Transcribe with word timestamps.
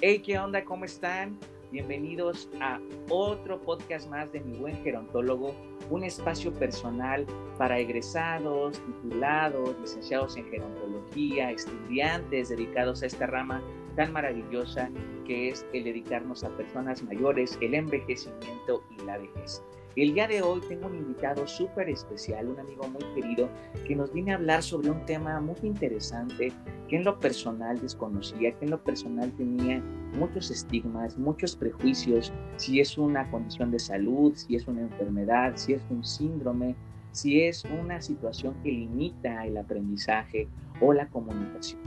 Hey, 0.00 0.22
¿qué 0.24 0.38
onda? 0.38 0.64
¿Cómo 0.64 0.84
están? 0.84 1.36
Bienvenidos 1.72 2.48
a 2.60 2.78
otro 3.10 3.60
podcast 3.60 4.08
más 4.08 4.30
de 4.30 4.38
Mi 4.38 4.56
Buen 4.56 4.80
Gerontólogo, 4.84 5.56
un 5.90 6.04
espacio 6.04 6.52
personal 6.52 7.26
para 7.58 7.80
egresados, 7.80 8.78
titulados, 8.78 9.76
licenciados 9.80 10.36
en 10.36 10.48
gerontología, 10.50 11.50
estudiantes 11.50 12.50
dedicados 12.50 13.02
a 13.02 13.06
esta 13.06 13.26
rama 13.26 13.60
tan 13.96 14.12
maravillosa 14.12 14.88
que 15.26 15.48
es 15.48 15.66
el 15.72 15.82
dedicarnos 15.82 16.44
a 16.44 16.56
personas 16.56 17.02
mayores, 17.02 17.58
el 17.60 17.74
envejecimiento 17.74 18.84
y 18.96 19.02
la 19.02 19.18
vejez. 19.18 19.64
El 19.96 20.14
día 20.14 20.28
de 20.28 20.42
hoy 20.42 20.60
tengo 20.68 20.86
un 20.86 20.94
invitado 20.94 21.46
súper 21.46 21.88
especial, 21.88 22.48
un 22.48 22.60
amigo 22.60 22.86
muy 22.88 23.02
querido, 23.14 23.48
que 23.86 23.96
nos 23.96 24.12
viene 24.12 24.32
a 24.32 24.36
hablar 24.36 24.62
sobre 24.62 24.90
un 24.90 25.04
tema 25.06 25.40
muy 25.40 25.56
interesante 25.62 26.52
que 26.88 26.96
en 26.96 27.04
lo 27.04 27.18
personal 27.18 27.80
desconocía, 27.80 28.52
que 28.52 28.64
en 28.64 28.70
lo 28.70 28.82
personal 28.82 29.32
tenía 29.36 29.82
muchos 30.16 30.50
estigmas, 30.50 31.18
muchos 31.18 31.56
prejuicios, 31.56 32.32
si 32.56 32.80
es 32.80 32.96
una 32.96 33.28
condición 33.30 33.70
de 33.70 33.78
salud, 33.78 34.34
si 34.36 34.56
es 34.56 34.68
una 34.68 34.82
enfermedad, 34.82 35.52
si 35.56 35.72
es 35.72 35.82
un 35.90 36.04
síndrome, 36.04 36.76
si 37.10 37.42
es 37.42 37.64
una 37.64 38.00
situación 38.00 38.54
que 38.62 38.70
limita 38.70 39.46
el 39.46 39.56
aprendizaje 39.56 40.48
o 40.80 40.92
la 40.92 41.08
comunicación. 41.08 41.80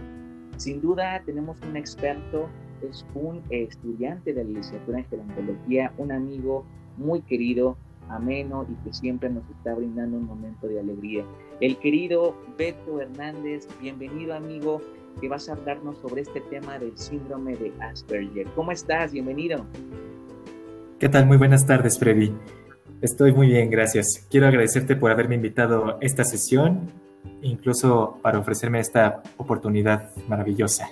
Sin 0.57 0.81
duda 0.81 1.21
tenemos 1.25 1.61
un 1.61 1.77
experto, 1.77 2.49
es 2.87 3.05
un 3.15 3.41
estudiante 3.49 4.33
de 4.33 4.43
la 4.43 4.49
licenciatura 4.49 4.99
en 4.99 5.05
gerontología, 5.05 5.93
un 5.97 6.11
amigo 6.11 6.65
muy 6.97 7.21
querido, 7.21 7.77
ameno 8.15 8.65
y 8.69 8.73
que 8.83 8.93
siempre 8.93 9.29
nos 9.29 9.43
está 9.49 9.73
brindando 9.73 10.17
un 10.17 10.25
momento 10.25 10.67
de 10.67 10.79
alegría. 10.79 11.25
El 11.59 11.77
querido 11.77 12.35
Beto 12.57 13.01
Hernández, 13.01 13.67
bienvenido 13.81 14.33
amigo, 14.33 14.81
que 15.19 15.27
vas 15.27 15.49
a 15.49 15.53
hablarnos 15.53 15.97
sobre 15.97 16.21
este 16.21 16.41
tema 16.41 16.79
del 16.79 16.97
síndrome 16.97 17.55
de 17.55 17.71
Asperger. 17.81 18.47
¿Cómo 18.55 18.71
estás? 18.71 19.11
Bienvenido. 19.11 19.65
¿Qué 20.99 21.09
tal? 21.09 21.25
Muy 21.25 21.37
buenas 21.37 21.65
tardes, 21.65 21.97
Freddy. 21.97 22.31
Estoy 23.01 23.33
muy 23.33 23.47
bien, 23.47 23.69
gracias. 23.71 24.27
Quiero 24.29 24.47
agradecerte 24.47 24.95
por 24.95 25.11
haberme 25.11 25.35
invitado 25.35 25.85
a 25.85 25.97
esta 26.01 26.23
sesión, 26.23 26.81
incluso 27.41 28.19
para 28.21 28.37
ofrecerme 28.37 28.79
esta 28.79 29.23
oportunidad 29.37 30.11
maravillosa. 30.27 30.89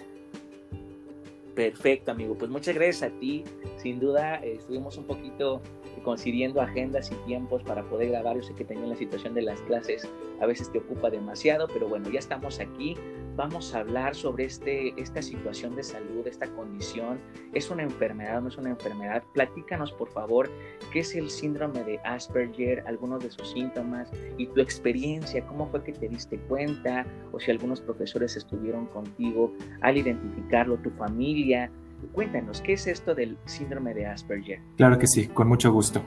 Perfecto, 1.59 2.11
amigo. 2.11 2.35
Pues 2.35 2.49
muchas 2.49 2.73
gracias 2.73 3.03
a 3.03 3.19
ti. 3.19 3.43
Sin 3.75 3.99
duda, 3.99 4.37
eh, 4.37 4.53
estuvimos 4.59 4.97
un 4.97 5.03
poquito 5.03 5.61
coincidiendo 6.05 6.61
agendas 6.61 7.11
y 7.11 7.15
tiempos 7.27 7.63
para 7.63 7.83
poder 7.83 8.11
grabar. 8.11 8.37
Yo 8.37 8.43
sé 8.43 8.53
que 8.53 8.63
también 8.63 8.89
la 8.89 8.95
situación 8.95 9.33
de 9.33 9.41
las 9.41 9.59
clases 9.63 10.07
a 10.39 10.45
veces 10.45 10.71
te 10.71 10.77
ocupa 10.77 11.09
demasiado, 11.09 11.67
pero 11.67 11.89
bueno, 11.89 12.09
ya 12.09 12.19
estamos 12.19 12.61
aquí. 12.61 12.95
Vamos 13.39 13.73
a 13.73 13.79
hablar 13.79 14.15
sobre 14.15 14.43
este, 14.43 14.93
esta 15.01 15.21
situación 15.21 15.73
de 15.73 15.81
salud, 15.81 16.27
esta 16.27 16.45
condición. 16.45 17.19
¿Es 17.53 17.71
una 17.71 17.83
enfermedad 17.83 18.41
no 18.41 18.49
es 18.49 18.57
una 18.57 18.71
enfermedad? 18.71 19.23
Platícanos, 19.33 19.93
por 19.93 20.09
favor, 20.09 20.49
qué 20.91 20.99
es 20.99 21.15
el 21.15 21.29
síndrome 21.29 21.85
de 21.85 21.99
Asperger, 21.99 22.83
algunos 22.85 23.23
de 23.23 23.31
sus 23.31 23.49
síntomas 23.51 24.11
y 24.37 24.47
tu 24.47 24.59
experiencia, 24.59 25.47
cómo 25.47 25.67
fue 25.67 25.81
que 25.85 25.93
te 25.93 26.09
diste 26.09 26.37
cuenta 26.37 27.05
o 27.31 27.39
si 27.39 27.49
algunos 27.49 27.79
profesores 27.79 28.35
estuvieron 28.35 28.87
contigo 28.87 29.53
al 29.79 29.97
identificarlo, 29.97 30.75
tu 30.75 30.89
familia. 30.89 31.71
Cuéntanos, 32.11 32.59
¿qué 32.59 32.73
es 32.73 32.87
esto 32.87 33.15
del 33.15 33.37
síndrome 33.45 33.93
de 33.93 34.05
Asperger? 34.05 34.59
Claro 34.75 34.99
que 34.99 35.07
sí, 35.07 35.29
con 35.29 35.47
mucho 35.47 35.71
gusto. 35.71 36.01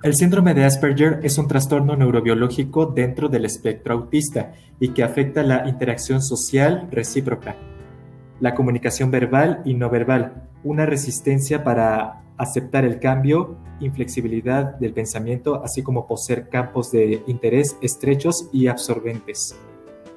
El 0.00 0.14
síndrome 0.14 0.54
de 0.54 0.64
Asperger 0.64 1.18
es 1.24 1.38
un 1.38 1.48
trastorno 1.48 1.96
neurobiológico 1.96 2.86
dentro 2.86 3.28
del 3.28 3.44
espectro 3.44 3.94
autista 3.94 4.52
y 4.78 4.90
que 4.90 5.02
afecta 5.02 5.42
la 5.42 5.68
interacción 5.68 6.22
social 6.22 6.86
recíproca, 6.92 7.56
la 8.38 8.54
comunicación 8.54 9.10
verbal 9.10 9.60
y 9.64 9.74
no 9.74 9.90
verbal, 9.90 10.44
una 10.62 10.86
resistencia 10.86 11.64
para 11.64 12.22
aceptar 12.36 12.84
el 12.84 13.00
cambio, 13.00 13.56
inflexibilidad 13.80 14.76
del 14.76 14.92
pensamiento, 14.92 15.64
así 15.64 15.82
como 15.82 16.06
poseer 16.06 16.48
campos 16.48 16.92
de 16.92 17.24
interés 17.26 17.76
estrechos 17.82 18.48
y 18.52 18.68
absorbentes. 18.68 19.56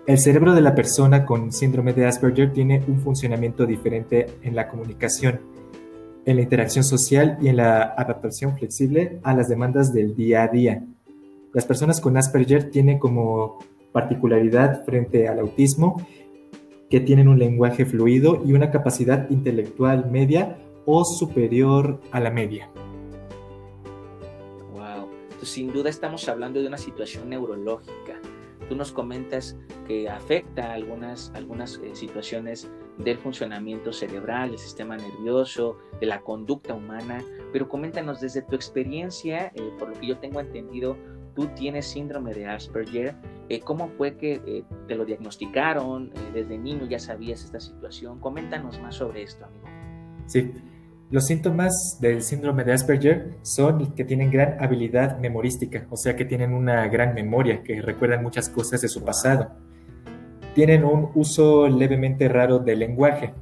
El 0.05 0.19
cerebro 0.19 0.53
de 0.53 0.61
la 0.61 0.75
persona 0.75 1.25
con 1.25 1.51
síndrome 1.51 1.93
de 1.93 2.05
Asperger 2.05 2.53
tiene 2.53 2.83
un 2.87 2.99
funcionamiento 2.99 3.65
diferente 3.65 4.27
en 4.43 4.55
la 4.55 4.67
comunicación, 4.67 5.41
en 6.25 6.35
la 6.35 6.41
interacción 6.41 6.83
social 6.83 7.37
y 7.41 7.47
en 7.47 7.57
la 7.57 7.81
adaptación 7.81 8.57
flexible 8.57 9.19
a 9.23 9.33
las 9.33 9.49
demandas 9.49 9.93
del 9.93 10.15
día 10.15 10.43
a 10.43 10.47
día. 10.47 10.83
Las 11.53 11.65
personas 11.65 11.99
con 11.99 12.17
Asperger 12.17 12.69
tienen 12.69 12.99
como 12.99 13.59
particularidad 13.91 14.85
frente 14.85 15.27
al 15.27 15.39
autismo 15.39 16.05
que 16.89 16.99
tienen 16.99 17.27
un 17.27 17.39
lenguaje 17.39 17.85
fluido 17.85 18.41
y 18.45 18.53
una 18.53 18.71
capacidad 18.71 19.29
intelectual 19.29 20.09
media 20.11 20.57
o 20.85 21.03
superior 21.05 22.01
a 22.11 22.19
la 22.19 22.31
media. 22.31 22.69
Wow, 24.73 25.09
sin 25.41 25.71
duda 25.71 25.89
estamos 25.89 26.27
hablando 26.29 26.61
de 26.61 26.67
una 26.67 26.77
situación 26.77 27.29
neurológica 27.29 28.19
Tú 28.71 28.77
nos 28.77 28.93
comentas 28.93 29.57
que 29.85 30.07
afecta 30.07 30.71
algunas, 30.71 31.29
algunas 31.35 31.77
eh, 31.83 31.93
situaciones 31.93 32.71
del 32.99 33.17
funcionamiento 33.17 33.91
cerebral, 33.91 34.51
del 34.51 34.59
sistema 34.59 34.95
nervioso, 34.95 35.77
de 35.99 36.05
la 36.05 36.21
conducta 36.21 36.73
humana, 36.73 37.21
pero 37.51 37.67
coméntanos 37.67 38.21
desde 38.21 38.43
tu 38.43 38.55
experiencia, 38.55 39.51
eh, 39.55 39.73
por 39.77 39.89
lo 39.89 39.99
que 39.99 40.07
yo 40.07 40.19
tengo 40.19 40.39
entendido, 40.39 40.95
tú 41.35 41.47
tienes 41.47 41.85
síndrome 41.85 42.33
de 42.33 42.45
Asperger. 42.45 43.13
Eh, 43.49 43.59
¿Cómo 43.59 43.89
fue 43.89 44.15
que 44.15 44.63
te 44.87 44.95
lo 44.95 45.03
diagnosticaron? 45.03 46.09
¿Desde 46.33 46.57
niño 46.57 46.85
ya 46.85 46.99
sabías 46.99 47.43
esta 47.43 47.59
situación? 47.59 48.21
Coméntanos 48.21 48.79
más 48.79 48.95
sobre 48.95 49.23
esto, 49.23 49.43
amigo. 49.43 49.67
Sí, 50.27 50.49
los 51.11 51.25
síntomas 51.25 51.97
del 51.99 52.23
síndrome 52.23 52.63
de 52.63 52.71
Asperger 52.71 53.33
son 53.41 53.93
que 53.93 54.05
tienen 54.05 54.31
gran 54.31 54.63
habilidad 54.63 55.19
memorística, 55.19 55.85
o 55.89 55.97
sea 55.97 56.15
que 56.15 56.23
tienen 56.23 56.53
una 56.53 56.87
gran 56.87 57.13
memoria, 57.13 57.63
que 57.63 57.81
recuerdan 57.81 58.23
muchas 58.23 58.47
cosas 58.47 58.81
de 58.81 58.87
su 58.87 59.03
pasado. 59.03 59.51
Tienen 60.55 60.85
un 60.85 61.09
uso 61.13 61.67
levemente 61.67 62.29
raro 62.29 62.59
del 62.59 62.79
lenguaje. 62.79 63.33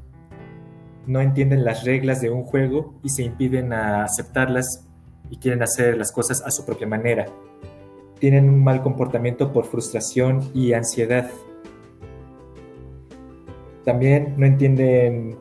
No 1.06 1.22
entienden 1.22 1.63
las 1.63 1.84
reglas 1.84 2.22
de 2.22 2.31
un 2.31 2.44
juego 2.44 2.96
y 3.03 3.09
se 3.09 3.22
impiden 3.22 3.72
aceptarlas 3.72 4.88
y 5.29 5.38
quieren 5.38 5.62
hacer 5.62 5.96
las 5.96 6.12
cosas 6.12 6.41
a 6.44 6.50
su 6.50 6.66
propia 6.66 6.88
manera. 6.88 7.28
Tienen 8.19 8.50
un 8.50 8.63
mal 8.63 8.81
comportamiento 8.81 9.53
por 9.53 9.66
frustración 9.66 10.41
y 10.56 10.74
ansiedad. 10.74 11.29
También 13.85 14.34
no 14.38 14.47
entienden 14.47 15.38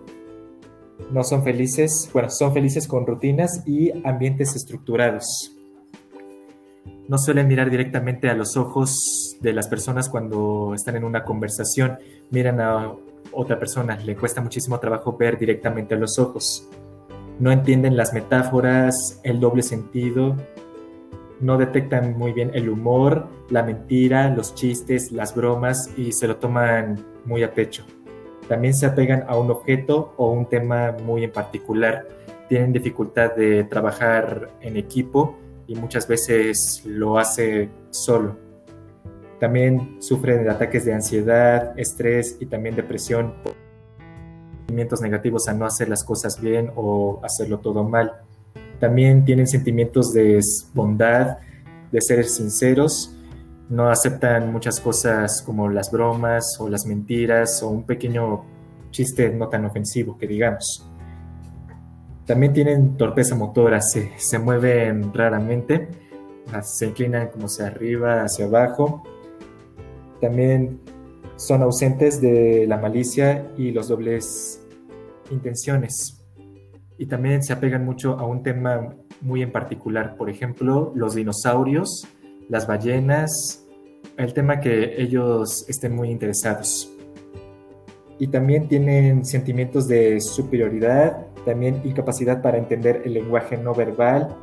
no 1.11 1.25
son 1.25 1.43
felices, 1.43 2.09
bueno, 2.13 2.31
son 2.31 2.53
felices 2.53 2.87
con 2.87 3.07
rutinas 3.07 3.63
y 3.67 3.91
ambientes 4.07 4.55
estructurados. 4.57 5.55
No 7.09 7.17
suelen 7.17 7.49
mirar 7.49 7.71
directamente 7.71 8.29
a 8.29 8.35
los 8.35 8.57
ojos 8.57 9.37
de 9.41 9.53
las 9.53 9.69
personas 9.69 10.09
cuando 10.09 10.75
están 10.75 10.97
en 10.97 11.05
una 11.05 11.25
conversación, 11.25 11.99
miran 12.31 12.61
a 12.61 12.93
otra 13.33 13.59
persona, 13.59 13.97
le 13.97 14.17
cuesta 14.17 14.41
muchísimo 14.41 14.79
trabajo 14.79 15.17
ver 15.17 15.39
directamente 15.39 15.95
a 15.95 15.99
los 15.99 16.19
ojos. 16.19 16.69
No 17.39 17.53
entienden 17.53 17.97
las 17.97 18.13
metáforas, 18.13 19.21
el 19.23 19.41
doble 19.41 19.63
sentido, 19.63 20.37
no 21.41 21.57
detectan 21.57 22.19
muy 22.19 22.33
bien 22.33 22.51
el 22.55 22.69
humor, 22.69 23.29
la 23.49 23.63
mentira, 23.63 24.29
los 24.35 24.55
chistes, 24.55 25.13
las 25.13 25.35
bromas 25.35 25.91
y 25.97 26.13
se 26.13 26.27
lo 26.27 26.37
toman 26.37 27.05
muy 27.25 27.43
a 27.43 27.55
pecho. 27.55 27.85
También 28.49 28.73
se 28.75 28.87
apegan 28.87 29.25
a 29.29 29.37
un 29.37 29.51
objeto 29.51 30.15
o 30.17 30.31
un 30.33 30.47
tema 30.47 30.97
muy 31.05 31.25
en 31.25 31.33
particular. 31.33 32.07
Tienen 32.49 32.73
dificultad 32.73 33.37
de 33.37 33.65
trabajar 33.65 34.51
en 34.63 34.77
equipo 34.77 35.37
y 35.67 35.75
muchas 35.75 36.09
veces 36.09 36.83
lo 36.87 37.19
hace 37.19 37.69
solo. 37.91 38.37
También 39.39 39.99
sufren 40.01 40.45
de 40.45 40.51
ataques 40.51 40.85
de 40.85 40.95
ansiedad, 40.95 41.79
estrés 41.79 42.39
y 42.41 42.47
también 42.47 42.75
depresión 42.75 43.35
sentimientos 44.61 45.01
negativos 45.01 45.49
a 45.49 45.55
no 45.55 45.65
hacer 45.67 45.89
las 45.89 46.03
cosas 46.03 46.41
bien 46.41 46.73
o 46.75 47.21
hacerlo 47.23 47.59
todo 47.59 47.85
mal. 47.85 48.13
También 48.81 49.25
tienen 49.25 49.47
sentimientos 49.47 50.13
de 50.13 50.41
bondad, 50.75 51.39
de 51.93 52.01
ser 52.01 52.25
sinceros 52.25 53.18
no 53.71 53.91
aceptan 53.91 54.51
muchas 54.53 54.81
cosas 54.81 55.43
como 55.43 55.69
las 55.69 55.91
bromas 55.91 56.57
o 56.59 56.69
las 56.69 56.87
mentiras 56.87 57.63
o 57.63 57.69
un 57.69 57.85
pequeño 57.85 58.45
chiste 58.91 59.29
no 59.31 59.49
tan 59.49 59.65
ofensivo 59.65 60.17
que 60.17 60.27
digamos. 60.27 60.87
También 62.25 62.53
tienen 62.53 62.97
torpeza 62.97 63.35
motora, 63.35 63.81
se, 63.81 64.13
se 64.19 64.39
mueven 64.39 65.13
raramente, 65.13 65.89
se 66.63 66.87
inclinan 66.87 67.29
como 67.29 67.47
hacia 67.47 67.67
arriba, 67.67 68.23
hacia 68.23 68.47
abajo. 68.47 69.03
También 70.21 70.81
son 71.37 71.63
ausentes 71.63 72.21
de 72.21 72.67
la 72.67 72.79
malicia 72.79 73.51
y 73.57 73.71
los 73.71 73.89
dobles 73.89 74.63
intenciones. 75.31 76.25
Y 76.99 77.07
también 77.07 77.43
se 77.43 77.53
apegan 77.53 77.85
mucho 77.85 78.19
a 78.19 78.27
un 78.27 78.43
tema 78.43 78.95
muy 79.21 79.43
en 79.43 79.53
particular, 79.53 80.17
por 80.17 80.31
ejemplo, 80.31 80.93
los 80.95 81.15
dinosaurios 81.15 82.07
las 82.49 82.67
ballenas, 82.67 83.67
el 84.17 84.33
tema 84.33 84.61
que 84.61 85.01
ellos 85.01 85.65
estén 85.69 85.95
muy 85.95 86.11
interesados. 86.11 86.93
Y 88.19 88.29
también 88.29 88.69
tienen 88.69 89.25
sentimientos 89.25 89.87
de 89.87 90.21
superioridad 90.21 91.29
también 91.49 91.81
incapacidad 91.85 92.43
para 92.43 92.59
entender 92.59 93.03
el 93.07 93.15
lenguaje 93.15 93.57
no 93.57 93.75
verbal, 93.75 94.37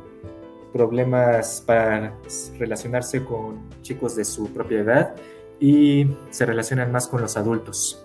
problemas 0.72 1.62
para 1.64 2.18
relacionarse 2.58 3.24
con 3.24 3.70
chicos 3.82 4.16
de 4.16 4.24
su 4.24 4.52
propia 4.52 4.80
edad 4.80 5.14
y 5.60 6.08
se 6.30 6.44
relacionan 6.44 6.90
más 6.90 7.06
con 7.06 7.22
los 7.22 7.36
adultos. 7.36 8.04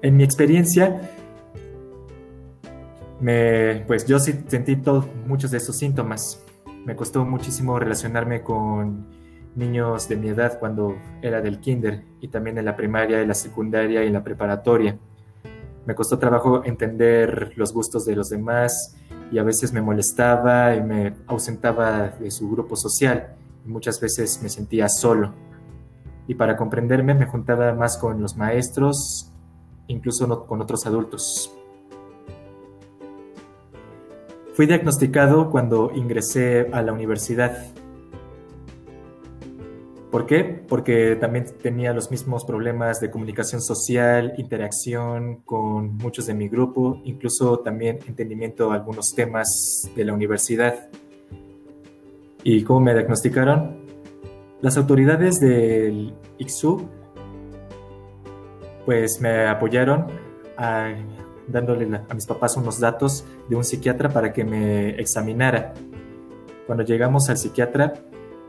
En 0.00 0.16
mi 0.16 0.24
experiencia, 0.24 1.10
me, 3.20 3.84
pues 3.86 4.06
yo 4.06 4.18
sentí 4.18 4.76
muchos 5.26 5.50
de 5.50 5.58
esos 5.58 5.76
síntomas. 5.76 6.44
Me 6.84 6.96
costó 6.96 7.24
muchísimo 7.24 7.78
relacionarme 7.78 8.42
con 8.42 9.06
niños 9.54 10.08
de 10.08 10.16
mi 10.16 10.28
edad 10.28 10.58
cuando 10.58 10.96
era 11.22 11.40
del 11.40 11.60
kinder 11.60 12.04
y 12.20 12.28
también 12.28 12.56
en 12.58 12.64
la 12.64 12.76
primaria, 12.76 13.20
en 13.20 13.28
la 13.28 13.34
secundaria 13.34 14.02
y 14.02 14.06
en 14.06 14.12
la 14.12 14.24
preparatoria. 14.24 14.98
Me 15.86 15.94
costó 15.94 16.18
trabajo 16.18 16.64
entender 16.64 17.52
los 17.56 17.72
gustos 17.72 18.04
de 18.04 18.16
los 18.16 18.30
demás 18.30 18.96
y 19.30 19.38
a 19.38 19.42
veces 19.42 19.72
me 19.72 19.82
molestaba 19.82 20.74
y 20.74 20.82
me 20.82 21.14
ausentaba 21.26 22.08
de 22.08 22.30
su 22.30 22.50
grupo 22.50 22.76
social 22.76 23.36
muchas 23.64 24.00
veces 24.00 24.40
me 24.42 24.48
sentía 24.48 24.88
solo. 24.88 25.32
Y 26.26 26.34
para 26.34 26.56
comprenderme 26.56 27.14
me 27.14 27.26
juntaba 27.26 27.72
más 27.74 27.98
con 27.98 28.20
los 28.20 28.36
maestros, 28.36 29.32
incluso 29.88 30.46
con 30.46 30.60
otros 30.60 30.86
adultos. 30.86 31.56
Fui 34.54 34.66
diagnosticado 34.66 35.50
cuando 35.50 35.92
ingresé 35.94 36.68
a 36.72 36.82
la 36.82 36.92
universidad. 36.92 37.66
¿Por 40.10 40.26
qué? 40.26 40.42
Porque 40.68 41.14
también 41.14 41.46
tenía 41.62 41.92
los 41.92 42.10
mismos 42.10 42.44
problemas 42.44 43.00
de 43.00 43.10
comunicación 43.10 43.60
social, 43.60 44.34
interacción 44.38 45.42
con 45.44 45.96
muchos 45.98 46.26
de 46.26 46.34
mi 46.34 46.48
grupo, 46.48 47.00
incluso 47.04 47.60
también 47.60 48.00
entendimiento 48.08 48.70
de 48.70 48.76
algunos 48.76 49.14
temas 49.14 49.88
de 49.94 50.04
la 50.04 50.12
universidad. 50.12 50.90
¿Y 52.42 52.64
cómo 52.64 52.80
me 52.80 52.92
diagnosticaron? 52.92 53.86
Las 54.60 54.76
autoridades 54.76 55.38
del 55.38 56.12
ICSU 56.38 56.88
pues 58.84 59.20
me 59.20 59.46
apoyaron 59.46 60.06
a 60.56 60.92
dándole 61.50 62.00
a 62.08 62.14
mis 62.14 62.26
papás 62.26 62.56
unos 62.56 62.80
datos 62.80 63.24
de 63.48 63.56
un 63.56 63.64
psiquiatra 63.64 64.08
para 64.08 64.32
que 64.32 64.44
me 64.44 64.90
examinara. 65.00 65.74
Cuando 66.66 66.84
llegamos 66.84 67.28
al 67.30 67.36
psiquiatra, 67.36 67.94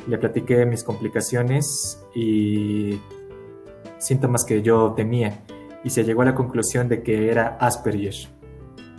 le 0.08 0.18
platiqué 0.18 0.66
mis 0.66 0.84
complicaciones 0.84 2.04
y 2.16 3.00
síntomas 3.98 4.46
que 4.46 4.62
yo 4.62 4.94
tenía 4.94 5.44
y 5.84 5.90
se 5.90 6.04
llegó 6.04 6.22
a 6.22 6.26
la 6.26 6.36
conclusión 6.36 6.88
de 6.88 7.04
que 7.04 7.30
era 7.30 7.58
Asperger. 7.60 8.16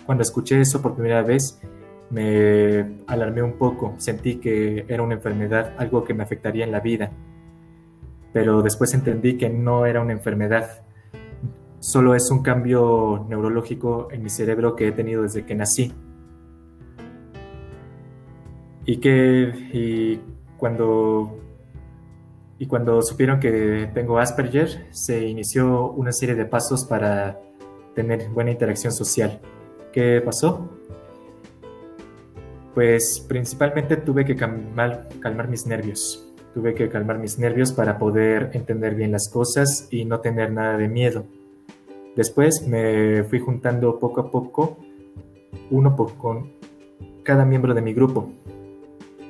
Cuando 0.06 0.22
escuché 0.22 0.60
eso 0.60 0.82
por 0.82 0.94
primera 0.94 1.22
vez, 1.22 1.60
me 2.10 2.99
alarmé 3.06 3.43
un 3.43 3.54
poco, 3.54 3.94
sentí 3.99 4.37
que 4.37 4.84
era 4.88 5.02
una 5.02 5.14
enfermedad, 5.14 5.75
algo 5.78 6.04
que 6.04 6.14
me 6.14 6.22
afectaría 6.22 6.64
en 6.64 6.72
la 6.72 6.81
vida, 6.81 7.10
pero 8.32 8.62
después 8.62 8.93
entendí 8.94 9.38
que 9.38 9.49
no 9.49 9.87
era 9.87 10.00
una 10.00 10.12
enfermedad, 10.12 10.82
solo 11.82 12.14
es 12.14 12.31
un 12.31 12.43
cambio 12.43 13.26
neurológico 13.29 14.06
en 14.12 14.23
mi 14.23 14.31
cerebro 14.31 14.76
que 14.76 14.87
he 14.87 14.93
tenido 14.93 15.23
desde 15.23 15.44
que 15.44 15.56
nací. 15.56 15.93
Y 18.87 18.99
que 18.99 20.20
cuando 20.56 21.38
y 22.56 22.67
cuando 22.67 23.02
supieron 23.02 23.40
que 23.40 23.90
tengo 23.93 24.19
Asperger, 24.20 24.87
se 24.93 25.26
inició 25.26 25.90
una 25.90 26.12
serie 26.12 26.37
de 26.37 26.44
pasos 26.44 26.84
para 26.84 27.40
tener 27.96 28.28
buena 28.28 28.52
interacción 28.52 28.93
social. 28.93 29.40
¿Qué 29.93 30.23
pasó? 30.25 30.70
Pues 32.75 33.25
principalmente 33.28 33.96
tuve 33.96 34.25
que 34.25 34.37
calmar, 34.37 35.08
calmar 35.19 35.49
mis 35.49 35.67
nervios. 35.67 36.32
Tuve 36.55 36.75
que 36.75 36.88
calmar 36.88 37.19
mis 37.19 37.40
nervios 37.40 37.73
para 37.73 37.99
poder 37.99 38.50
entender 38.52 38.94
bien 38.94 39.11
las 39.11 39.28
cosas 39.28 39.88
y 39.90 40.05
no 40.05 40.20
tener 40.20 40.52
nada 40.52 40.76
de 40.76 40.87
miedo. 40.87 41.25
Después 42.17 42.67
me 42.69 43.25
fui 43.25 43.38
juntando 43.38 43.99
poco 43.99 44.20
a 44.20 44.31
poco, 44.31 44.76
uno 45.70 45.97
por, 45.97 46.14
con 46.17 46.53
cada 47.23 47.44
miembro 47.44 47.73
de 47.73 47.81
mi 47.81 47.94
grupo, 47.94 48.31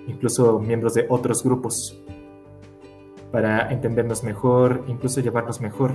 incluso 0.09 0.59
miembros 0.59 0.95
de 0.95 1.07
otros 1.09 1.45
grupos, 1.45 2.03
para 3.31 3.73
entendernos 3.73 4.25
mejor, 4.25 4.85
incluso 4.89 5.21
llevarnos 5.21 5.61
mejor, 5.61 5.93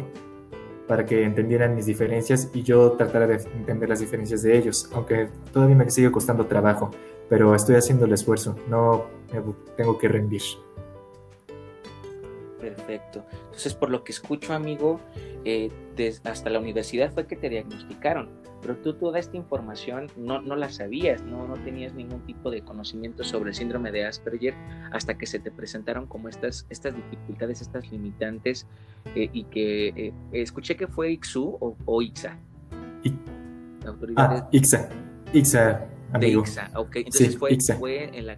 para 0.88 1.06
que 1.06 1.24
entendieran 1.24 1.75
mis 1.75 1.86
diferencias 1.86 2.50
y 2.54 2.63
yo 2.63 2.94
tratara 2.94 3.28
de 3.28 3.36
entender 3.54 3.89
las 3.89 4.00
diferencias 4.00 4.42
de 4.42 4.57
ellos, 4.57 4.89
aunque 4.94 5.30
todavía 5.51 5.75
me 5.75 5.89
sigue 5.92 6.12
costando 6.12 6.45
trabajo, 6.45 6.92
pero 7.30 7.54
estoy 7.54 7.75
haciendo 7.75 8.06
el 8.06 8.13
esfuerzo, 8.13 8.56
no 8.69 9.07
me 9.34 9.42
tengo 9.75 9.98
que 9.98 10.07
rendir. 10.07 10.42
Perfecto. 12.88 13.25
Entonces, 13.45 13.74
por 13.74 13.89
lo 13.89 14.04
que 14.04 14.13
escucho, 14.13 14.54
amigo, 14.54 15.00
eh, 15.44 15.69
hasta 16.24 16.50
la 16.50 16.60
universidad 16.60 17.12
fue 17.12 17.28
que 17.28 17.36
te 17.36 17.50
diagnosticaron, 17.50 18.30
pero 18.62 18.78
tú 18.78 18.94
toda 18.94 19.19
esta 19.19 19.36
información 19.36 20.07
no, 20.16 20.42
no 20.42 20.56
la 20.56 20.69
sabías, 20.69 21.22
no, 21.24 21.48
no 21.48 21.56
tenías 21.56 21.94
ningún 21.94 22.22
tipo 22.25 22.50
de 22.50 22.62
conocimiento 22.62 23.25
sobre 23.25 23.50
el 23.50 23.56
síndrome 23.56 23.92
de 23.92 24.06
Asperger 24.06 24.54
hasta 24.92 25.18
que 25.18 25.25
se 25.25 25.39
te 25.39 25.51
presentaron 25.51 26.07
como 26.07 26.30
estas, 26.30 26.66
estas 26.69 26.95
dificultades, 26.95 27.62
estas 27.62 27.92
limitantes, 27.92 28.66
eh, 29.16 29.30
y 29.34 29.44
que 29.44 29.88
eh, 29.89 30.13
escuché 30.31 30.78
que 30.78 30.88
fue 30.88 31.12
IXU 31.12 31.57
o, 31.60 31.75
o 31.86 32.01
IXA. 32.01 32.39
Ah, 34.16 34.48
IXA, 34.51 34.89
IXA, 35.34 35.88
amigo. 36.13 36.42
De 36.42 36.50
IXA, 36.50 36.72
ok, 36.75 36.95
entonces 36.95 37.38
fue, 37.38 37.57
fue 37.78 38.18
en 38.18 38.28
la, 38.28 38.38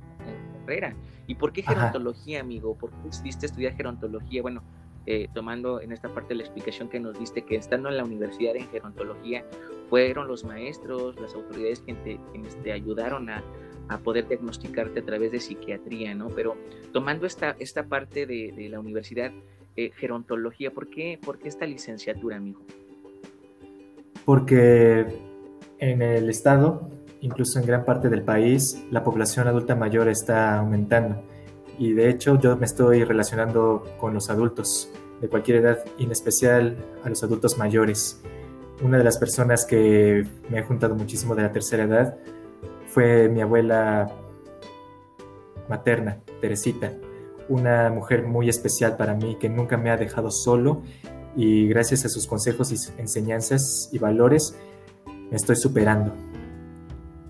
carrera. 0.65 0.95
¿Y 1.29 1.35
por 1.35 1.53
qué 1.53 1.61
gerontología, 1.61 2.41
amigo? 2.41 2.75
¿Por 2.75 2.89
qué 2.89 2.97
decidiste 3.05 3.45
estudiar 3.45 3.75
gerontología? 3.75 4.41
Bueno, 4.41 4.63
eh, 5.05 5.27
tomando 5.31 5.79
en 5.79 5.91
esta 5.91 6.09
parte 6.09 6.33
la 6.33 6.41
explicación 6.41 6.89
que 6.89 6.99
nos 6.99 7.19
diste, 7.19 7.43
que 7.43 7.55
estando 7.55 7.87
en 7.87 7.97
la 7.97 8.03
universidad 8.03 8.55
en 8.55 8.67
gerontología, 8.69 9.45
fueron 9.91 10.27
los 10.27 10.43
maestros, 10.43 11.21
las 11.21 11.35
autoridades 11.35 11.81
quienes 11.81 12.63
te, 12.63 12.71
ayudaron 12.71 13.29
a, 13.29 13.43
poder 14.03 14.27
diagnosticarte 14.27 15.01
a 15.01 15.05
través 15.05 15.31
de 15.31 15.39
psiquiatría, 15.39 16.15
¿no? 16.15 16.29
Pero 16.29 16.57
tomando 16.93 17.27
esta, 17.27 17.55
esta 17.59 17.83
parte 17.83 18.25
de, 18.25 18.67
la 18.67 18.79
universidad, 18.79 19.31
eh, 19.75 19.91
gerontología, 19.97 20.71
¿por 20.71 20.89
qué, 20.89 21.19
¿por 21.23 21.37
qué 21.37 21.47
esta 21.47 21.67
licenciatura, 21.67 22.37
amigo? 22.37 22.61
Porque 24.25 25.05
en 25.77 26.01
el 26.01 26.27
estado, 26.27 26.89
incluso 27.21 27.59
en 27.59 27.67
gran 27.67 27.85
parte 27.85 28.09
del 28.09 28.23
país, 28.23 28.83
la 28.89 29.03
población 29.03 29.47
adulta 29.47 29.75
mayor 29.75 30.07
está 30.07 30.57
aumentando 30.57 31.28
y 31.79 31.93
de 31.93 32.09
hecho 32.09 32.37
yo 32.37 32.57
me 32.57 32.65
estoy 32.65 33.05
relacionando 33.05 33.83
con 33.97 34.13
los 34.13 34.29
adultos 34.29 34.91
de 35.21 35.29
cualquier 35.29 35.57
edad 35.57 35.85
y 35.97 36.03
en 36.03 36.11
especial 36.11 36.77
a 37.03 37.09
los 37.09 37.23
adultos 37.23 37.57
mayores. 37.57 38.21
Una 38.81 38.97
de 38.97 39.03
las 39.05 39.17
personas 39.17 39.65
que 39.65 40.27
me 40.49 40.59
ha 40.59 40.63
juntado 40.63 40.95
muchísimo 40.95 41.35
de 41.35 41.43
la 41.43 41.51
tercera 41.53 41.83
edad 41.83 42.17
fue 42.87 43.29
mi 43.29 43.41
abuela 43.41 44.11
materna, 45.69 46.19
Teresita, 46.41 46.91
una 47.47 47.89
mujer 47.89 48.27
muy 48.27 48.49
especial 48.49 48.97
para 48.97 49.13
mí 49.13 49.37
que 49.39 49.47
nunca 49.47 49.77
me 49.77 49.89
ha 49.89 49.95
dejado 49.95 50.31
solo 50.31 50.83
y 51.35 51.69
gracias 51.69 52.03
a 52.03 52.09
sus 52.09 52.27
consejos 52.27 52.71
y 52.73 53.01
enseñanzas 53.01 53.89
y 53.93 53.99
valores 53.99 54.53
me 55.29 55.37
estoy 55.37 55.55
superando. 55.55 56.13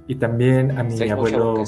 Y 0.07 0.15
también 0.15 0.75
a 0.75 0.83
mi 0.83 1.07
abuelo... 1.07 1.63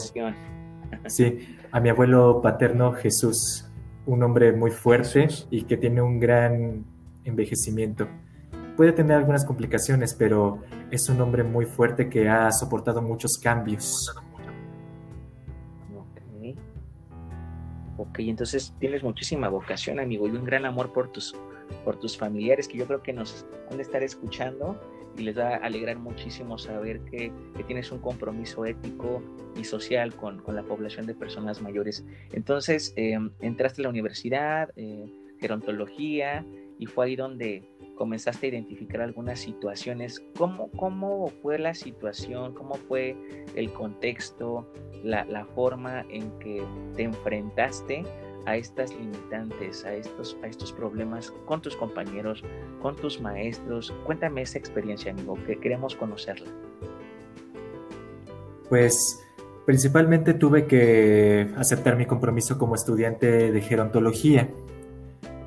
Sí, 1.08 1.58
a 1.72 1.80
mi 1.80 1.90
abuelo 1.90 2.42
paterno 2.42 2.94
Jesús, 2.94 3.70
un 4.06 4.24
hombre 4.24 4.52
muy 4.52 4.72
fuerte 4.72 5.28
y 5.50 5.64
que 5.64 5.78
tiene 5.78 6.02
un 6.02 6.20
gran 6.20 6.86
envejecimiento. 7.24 8.08
Puede 8.78 8.94
tener 8.94 9.18
algunas 9.18 9.46
complicaciones, 9.46 10.14
pero 10.14 10.62
es 10.90 11.08
un 11.10 11.22
hombre 11.22 11.44
muy 11.44 11.66
fuerte 11.66 12.10
que 12.10 12.30
ha 12.30 12.52
soportado 12.52 13.02
muchos 13.02 13.38
cambios. 13.38 14.16
Ok, 15.96 16.58
ok, 17.98 18.20
entonces 18.20 18.74
tienes 18.80 19.04
muchísima 19.04 19.50
vocación, 19.50 20.00
amigo, 20.00 20.28
y 20.28 20.32
un 20.32 20.46
gran 20.46 20.66
amor 20.66 20.94
por 20.94 21.12
tus, 21.12 21.36
por 21.84 21.98
tus 22.00 22.18
familiares 22.18 22.68
que 22.68 22.78
yo 22.78 22.88
creo 22.88 23.04
que 23.04 23.14
nos 23.14 23.46
van 23.70 23.80
a 23.80 23.82
estar 23.82 24.02
escuchando 24.04 24.80
y 25.18 25.24
les 25.24 25.38
va 25.38 25.56
a 25.56 25.58
alegrar 25.58 25.98
muchísimo 25.98 26.58
saber 26.58 27.02
que, 27.06 27.32
tienes 27.68 27.92
un 27.92 28.00
compromiso 28.00 28.66
ético 28.66 29.22
y 29.56 29.64
social 29.64 30.16
con, 30.16 30.44
la 30.48 30.64
población 30.64 31.06
de 31.06 31.14
personas 31.14 31.62
mayores. 31.62 32.04
Entonces, 32.34 32.94
eh, 32.96 33.18
entraste 33.40 33.82
a 33.82 33.84
la 33.84 33.90
universidad, 33.90 34.72
eh, 34.76 35.06
gerontología, 35.40 36.46
y 36.82 36.88
fue 36.88 37.06
ahí 37.06 37.16
donde 37.16 37.70
comenzaste 37.96 38.48
a 38.48 38.50
identificar 38.50 39.02
algunas 39.02 39.40
situaciones. 39.40 40.24
¿Cómo, 40.36 40.72
cómo 40.72 41.28
fue 41.28 41.60
la 41.60 41.76
situación? 41.76 42.56
¿Cómo 42.56 42.74
fue 42.74 43.16
el 43.56 43.72
contexto? 43.72 44.68
La, 45.04 45.24
la 45.26 45.46
forma 45.46 46.06
en 46.10 46.32
que 46.40 46.64
te 46.96 47.04
enfrentaste 47.04 48.04
a 48.46 48.56
estas 48.56 48.94
limitantes, 48.94 49.86
a 49.86 49.94
estos, 49.94 50.38
a 50.44 50.48
estos 50.48 50.72
problemas 50.72 51.32
con 51.46 51.62
tus 51.62 51.76
compañeros, 51.76 52.44
con 52.82 52.96
tus 52.96 53.22
maestros? 53.22 53.94
Cuéntame 54.06 54.42
esa 54.42 54.58
experiencia, 54.58 55.12
amigo, 55.12 55.38
que 55.46 55.58
queremos 55.58 55.96
conocerla. 55.96 56.48
Pues 58.70 59.20
principalmente 59.66 60.34
tuve 60.34 60.66
que 60.66 61.50
aceptar 61.58 61.98
mi 61.98 62.06
compromiso 62.06 62.58
como 62.58 62.76
estudiante 62.76 63.52
de 63.52 63.62
gerontología. 63.62 64.50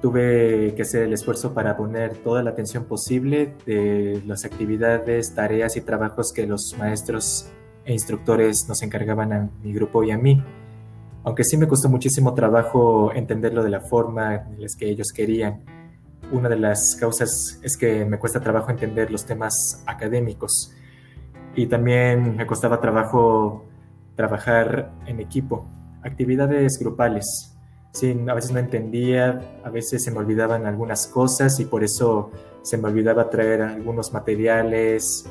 Tuve 0.02 0.74
que 0.76 0.82
hacer 0.82 1.04
el 1.04 1.14
esfuerzo 1.14 1.54
para 1.54 1.76
poner 1.76 2.18
toda 2.18 2.42
la 2.42 2.50
atención 2.50 2.84
posible 2.84 3.54
de 3.64 4.22
las 4.26 4.44
actividades, 4.44 5.34
tareas 5.34 5.76
y 5.76 5.80
trabajos 5.80 6.32
que 6.32 6.46
los 6.46 6.76
maestros 6.78 7.50
e 7.86 7.92
instructores 7.92 8.68
nos 8.68 8.82
encargaban 8.82 9.32
a 9.32 9.50
mi 9.62 9.72
grupo 9.72 10.04
y 10.04 10.10
a 10.10 10.18
mí 10.18 10.42
aunque 11.24 11.42
sí 11.42 11.56
me 11.56 11.66
costó 11.66 11.88
muchísimo 11.88 12.34
trabajo 12.34 13.12
entenderlo 13.14 13.62
de 13.62 13.70
la 13.70 13.80
forma 13.80 14.34
en 14.34 14.60
la 14.60 14.68
que 14.78 14.88
ellos 14.88 15.10
querían. 15.12 15.64
Una 16.30 16.48
de 16.48 16.56
las 16.56 16.96
causas 16.96 17.58
es 17.62 17.76
que 17.76 18.04
me 18.04 18.18
cuesta 18.18 18.40
trabajo 18.40 18.70
entender 18.70 19.10
los 19.10 19.24
temas 19.24 19.82
académicos 19.86 20.72
y 21.56 21.66
también 21.66 22.36
me 22.36 22.46
costaba 22.46 22.80
trabajo 22.80 23.64
trabajar 24.16 24.92
en 25.06 25.20
equipo, 25.20 25.66
actividades 26.02 26.78
grupales. 26.78 27.56
Sí, 27.92 28.18
a 28.28 28.34
veces 28.34 28.52
no 28.52 28.58
entendía, 28.58 29.60
a 29.64 29.70
veces 29.70 30.02
se 30.02 30.10
me 30.10 30.18
olvidaban 30.18 30.66
algunas 30.66 31.06
cosas 31.06 31.58
y 31.60 31.64
por 31.64 31.84
eso 31.84 32.30
se 32.62 32.76
me 32.76 32.88
olvidaba 32.88 33.30
traer 33.30 33.62
algunos 33.62 34.12
materiales, 34.12 35.26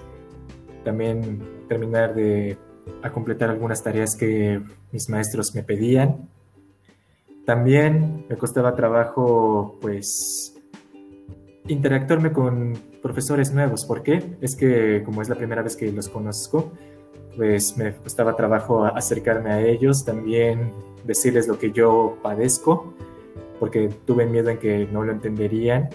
también 0.84 1.66
terminar 1.68 2.16
de 2.16 2.58
a 3.02 3.12
completar 3.12 3.50
algunas 3.50 3.84
tareas 3.84 4.16
que 4.16 4.62
mis 4.92 5.10
maestros 5.10 5.54
me 5.56 5.64
pedían. 5.64 6.30
También 7.46 8.26
me 8.30 8.38
costaba 8.38 8.76
trabajo, 8.76 9.78
pues, 9.82 10.56
interactuarme 11.68 12.32
con 12.32 12.74
profesores 13.02 13.54
nuevos. 13.54 13.86
¿Por 13.86 14.04
qué? 14.04 14.24
Es 14.42 14.56
que 14.56 15.04
como 15.04 15.22
es 15.22 15.30
la 15.30 15.36
primera 15.36 15.62
vez 15.62 15.76
que 15.76 15.92
los 15.92 16.10
conozco, 16.10 16.72
pues 17.36 17.78
me 17.78 17.94
costaba 17.94 18.36
trabajo 18.36 18.86
acercarme 18.86 19.52
a 19.52 19.62
ellos, 19.62 20.06
también 20.06 20.72
decirles 21.04 21.48
lo 21.48 21.58
que 21.58 21.72
yo 21.72 22.18
padezco, 22.22 22.94
porque 23.60 23.90
tuve 24.06 24.26
miedo 24.26 24.50
en 24.50 24.58
que 24.58 24.88
no 24.92 25.04
lo 25.04 25.12
entenderían 25.12 25.90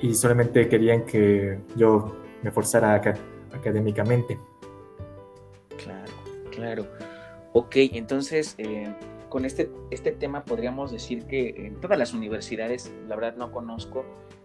y 0.00 0.14
solamente 0.14 0.68
querían 0.68 1.04
que 1.04 1.60
yo 1.76 2.16
me 2.42 2.50
forzara 2.50 2.94
académicamente. 3.52 4.38
Claro. 6.58 6.86
Ok, 7.52 7.76
entonces 7.76 8.56
eh, 8.58 8.92
con 9.28 9.44
este, 9.44 9.70
este 9.90 10.10
tema 10.10 10.44
podríamos 10.44 10.90
decir 10.90 11.24
que 11.26 11.66
en 11.66 11.80
todas 11.80 11.96
las 11.98 12.12
universidades, 12.12 12.92
la 13.06 13.14
verdad 13.14 13.36
no 13.36 13.52
conozco 13.52 14.04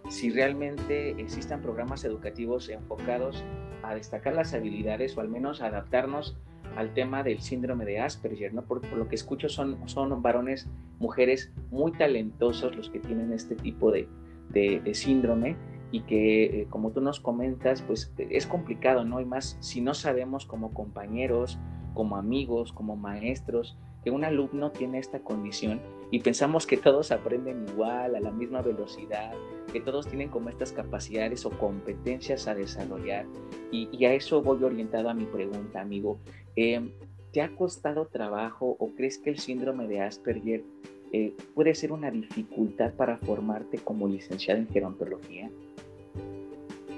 si 0.10 0.30
realmente 0.30 1.12
existan 1.20 1.62
programas 1.62 2.04
educativos 2.04 2.70
enfocados 2.70 3.44
a 3.82 3.96
destacar 3.96 4.36
las 4.36 4.54
habilidades 4.54 5.18
o 5.18 5.22
al 5.22 5.30
menos 5.30 5.62
adaptarnos 5.62 6.38
al 6.76 6.94
tema 6.94 7.24
del 7.24 7.40
síndrome 7.40 7.86
de 7.86 8.00
Asperger, 8.00 8.54
¿no? 8.54 8.64
Por, 8.64 8.86
lo 8.94 9.08
que 9.08 9.16
escucho 9.16 9.50
son, 9.50 9.78
son 9.88 10.22
varones, 10.22 10.68
mujeres 11.00 11.52
muy 11.72 11.94
talentosos 11.94 12.76
los 12.76 12.90
que 12.90 13.00
tienen 13.00 13.34
este 13.34 13.56
tipo 13.56 13.92
de, 13.92 14.08
de, 14.50 14.94
síndrome 14.94 15.56
y 15.92 16.02
que, 16.02 16.62
eh, 16.62 16.68
como 16.70 16.92
tú 16.92 17.02
nos 17.02 17.20
comentas, 17.20 17.82
pues 17.82 18.12
es 18.18 18.48
complicado, 18.48 19.04
¿no? 19.04 19.20
Y 19.20 19.26
más 19.26 19.58
si 19.60 19.82
no 19.82 19.94
sabemos 19.94 20.46
como 20.46 20.74
compañeros, 20.74 21.60
como 21.94 22.18
amigos, 22.18 22.74
como 22.74 22.96
maestros, 22.96 23.78
que 24.04 24.12
un 24.12 24.24
alumno 24.24 24.72
tiene 24.72 25.00
esta 25.00 25.20
condición 25.20 25.82
y 26.12 26.20
pensamos 26.20 26.68
que 26.68 26.78
todos 26.78 27.12
aprenden 27.12 27.66
igual, 27.70 28.16
a 28.16 28.20
la 28.20 28.32
misma 28.32 28.62
velocidad, 28.62 29.34
que 29.72 29.80
todos 29.80 30.08
tienen 30.08 30.30
como 30.30 30.50
estas 30.50 30.72
capacidades 30.72 31.46
o 31.46 31.50
competencias 31.52 32.48
a 32.48 32.56
desarrollar. 32.56 33.26
Y, 33.72 34.06
a 34.06 34.14
eso 34.14 34.42
voy 34.42 34.64
orientado 34.64 35.10
a 35.10 35.14
mi 35.14 35.26
pregunta, 35.26 35.82
amigo. 35.82 36.20
Eh, 36.56 36.94
¿Te 37.32 37.42
ha 37.42 37.56
costado 37.56 38.06
trabajo 38.06 38.76
o 38.78 38.94
crees 38.94 39.18
que 39.18 39.32
el 39.32 39.40
síndrome 39.40 39.88
de 39.88 40.02
Asperger 40.02 40.64
eh, 41.12 41.36
puede 41.56 41.74
ser 41.74 41.92
una 41.92 42.12
dificultad 42.12 42.94
para 42.94 43.18
formarte 43.18 43.80
como 43.80 44.08
licenciado 44.08 44.60
en 44.60 44.68
gerontología? 44.68 45.50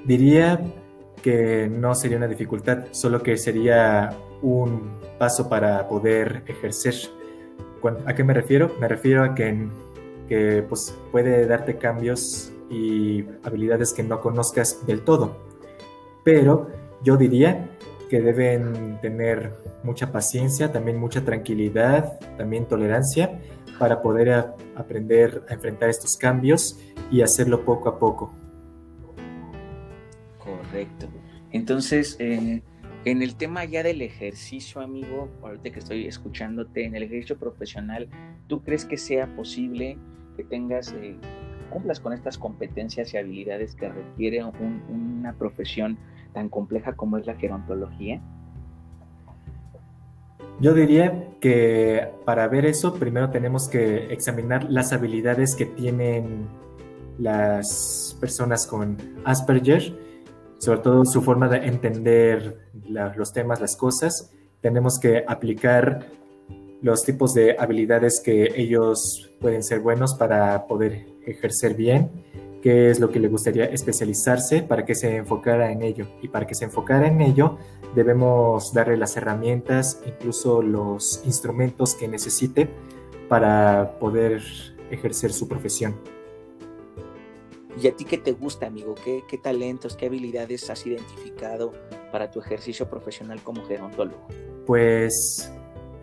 Diría 0.06 0.60
que 1.22 1.70
no 1.70 1.96
sería 1.96 2.18
una 2.18 2.28
dificultad, 2.28 2.88
solo 2.92 3.24
que 3.24 3.38
sería 3.38 4.10
un 4.46 5.00
paso 5.18 5.50
para 5.50 5.88
poder 5.88 6.44
ejercer. 6.46 6.94
¿A 8.06 8.14
qué 8.14 8.24
me 8.24 8.34
refiero? 8.34 8.72
Me 8.80 8.88
refiero 8.88 9.24
a 9.24 9.34
que, 9.36 10.66
pues, 10.70 10.96
puede 11.12 11.46
darte 11.48 11.78
cambios 11.78 12.52
y 12.70 13.26
habilidades 13.44 13.94
que 13.94 14.04
no 14.04 14.22
conozcas 14.22 14.86
del 14.86 15.02
todo. 15.02 15.36
Pero 16.24 16.70
yo 17.04 17.18
diría 17.18 17.70
que 18.10 18.22
deben 18.22 19.00
tener 19.02 19.54
mucha 19.84 20.12
paciencia, 20.12 20.72
también 20.72 20.98
mucha 20.98 21.24
tranquilidad, 21.24 22.20
también 22.38 22.66
tolerancia 22.66 23.40
para 23.80 24.02
poder 24.02 24.54
aprender 24.76 25.44
a 25.50 25.54
enfrentar 25.54 25.90
estos 25.90 26.18
cambios 26.18 26.80
y 27.12 27.22
hacerlo 27.22 27.66
poco 27.66 27.90
a 27.90 28.00
poco. 28.00 28.32
Correcto. 30.40 31.08
Entonces, 31.52 32.16
eh, 32.20 32.62
en 33.06 33.22
el 33.22 33.36
tema 33.36 33.64
ya 33.66 33.84
del 33.84 34.02
ejercicio, 34.02 34.82
amigo, 34.82 35.30
ahorita 35.44 35.70
que 35.70 35.80
estoy 35.80 36.08
escuchándote, 36.08 36.86
en 36.86 36.96
el 36.96 37.04
ejercicio 37.04 37.38
profesional, 37.38 38.10
¿tú 38.48 38.64
crees 38.64 38.84
que 38.84 38.98
sea 38.98 39.28
posible 39.36 39.98
que 40.36 40.44
tengas, 40.44 40.92
eh, 40.94 41.16
cumplas 41.70 42.00
con 42.00 42.14
estas 42.14 42.40
competencias 42.40 43.14
y 43.14 43.18
habilidades 43.18 43.76
que 43.76 43.90
requiere 43.90 44.44
una 44.44 45.34
profesión 45.34 46.00
tan 46.34 46.50
compleja 46.50 46.94
como 46.94 47.18
es 47.18 47.28
la 47.28 47.36
gerontología? 47.36 48.22
Yo 50.60 50.74
diría 50.74 51.30
que 51.40 52.08
para 52.26 52.48
ver 52.48 52.66
eso, 52.66 52.96
primero 52.96 53.30
tenemos 53.30 53.70
que 53.70 54.12
examinar 54.12 54.64
las 54.72 54.94
habilidades 54.94 55.56
que 55.56 55.66
tienen 55.66 56.48
las 57.20 58.18
personas 58.20 58.66
con 58.66 58.98
Asperger 59.26 60.05
sobre 60.66 60.80
todo 60.80 61.06
su 61.06 61.22
forma 61.22 61.48
de 61.48 61.58
entender 61.58 62.58
los 63.16 63.32
temas, 63.32 63.62
las 63.62 63.76
cosas, 63.76 64.32
tenemos 64.62 64.98
que 65.00 65.24
aplicar 65.28 66.08
los 66.82 67.04
tipos 67.04 67.36
de 67.36 67.56
habilidades 67.58 68.20
que 68.20 68.52
ellos 68.56 69.32
pueden 69.40 69.62
ser 69.62 69.80
buenos 69.80 70.16
para 70.16 70.66
poder 70.66 71.06
ejercer 71.26 71.76
bien, 71.76 72.10
qué 72.64 72.90
es 72.90 73.00
lo 73.00 73.12
que 73.12 73.20
le 73.20 73.28
gustaría 73.28 73.66
especializarse 73.66 74.64
para 74.64 74.86
que 74.86 74.96
se 74.96 75.18
enfocara 75.18 75.72
en 75.72 75.84
ello. 75.84 76.08
Y 76.24 76.30
para 76.30 76.48
que 76.48 76.56
se 76.56 76.66
enfocara 76.66 77.08
en 77.08 77.22
ello, 77.22 77.60
debemos 77.94 78.74
darle 78.74 78.98
las 78.98 79.16
herramientas, 79.18 80.02
incluso 80.04 80.64
los 80.64 81.22
instrumentos 81.26 81.94
que 81.94 82.08
necesite 82.08 82.68
para 83.30 84.00
poder 84.00 84.42
ejercer 84.90 85.32
su 85.32 85.48
profesión. 85.48 86.15
¿Y 87.82 87.88
a 87.88 87.96
ti 87.96 88.06
qué 88.06 88.18
te 88.18 88.32
gusta, 88.32 88.68
amigo? 88.68 88.96
¿Qué, 89.04 89.38
talentos, 89.38 89.96
qué 89.96 90.06
habilidades 90.06 90.70
has 90.70 90.86
identificado 90.86 91.74
para 92.12 92.32
tu 92.32 92.40
ejercicio 92.40 92.90
profesional 92.90 93.42
como 93.44 93.66
gerontólogo? 93.66 94.28
Pues 94.66 95.52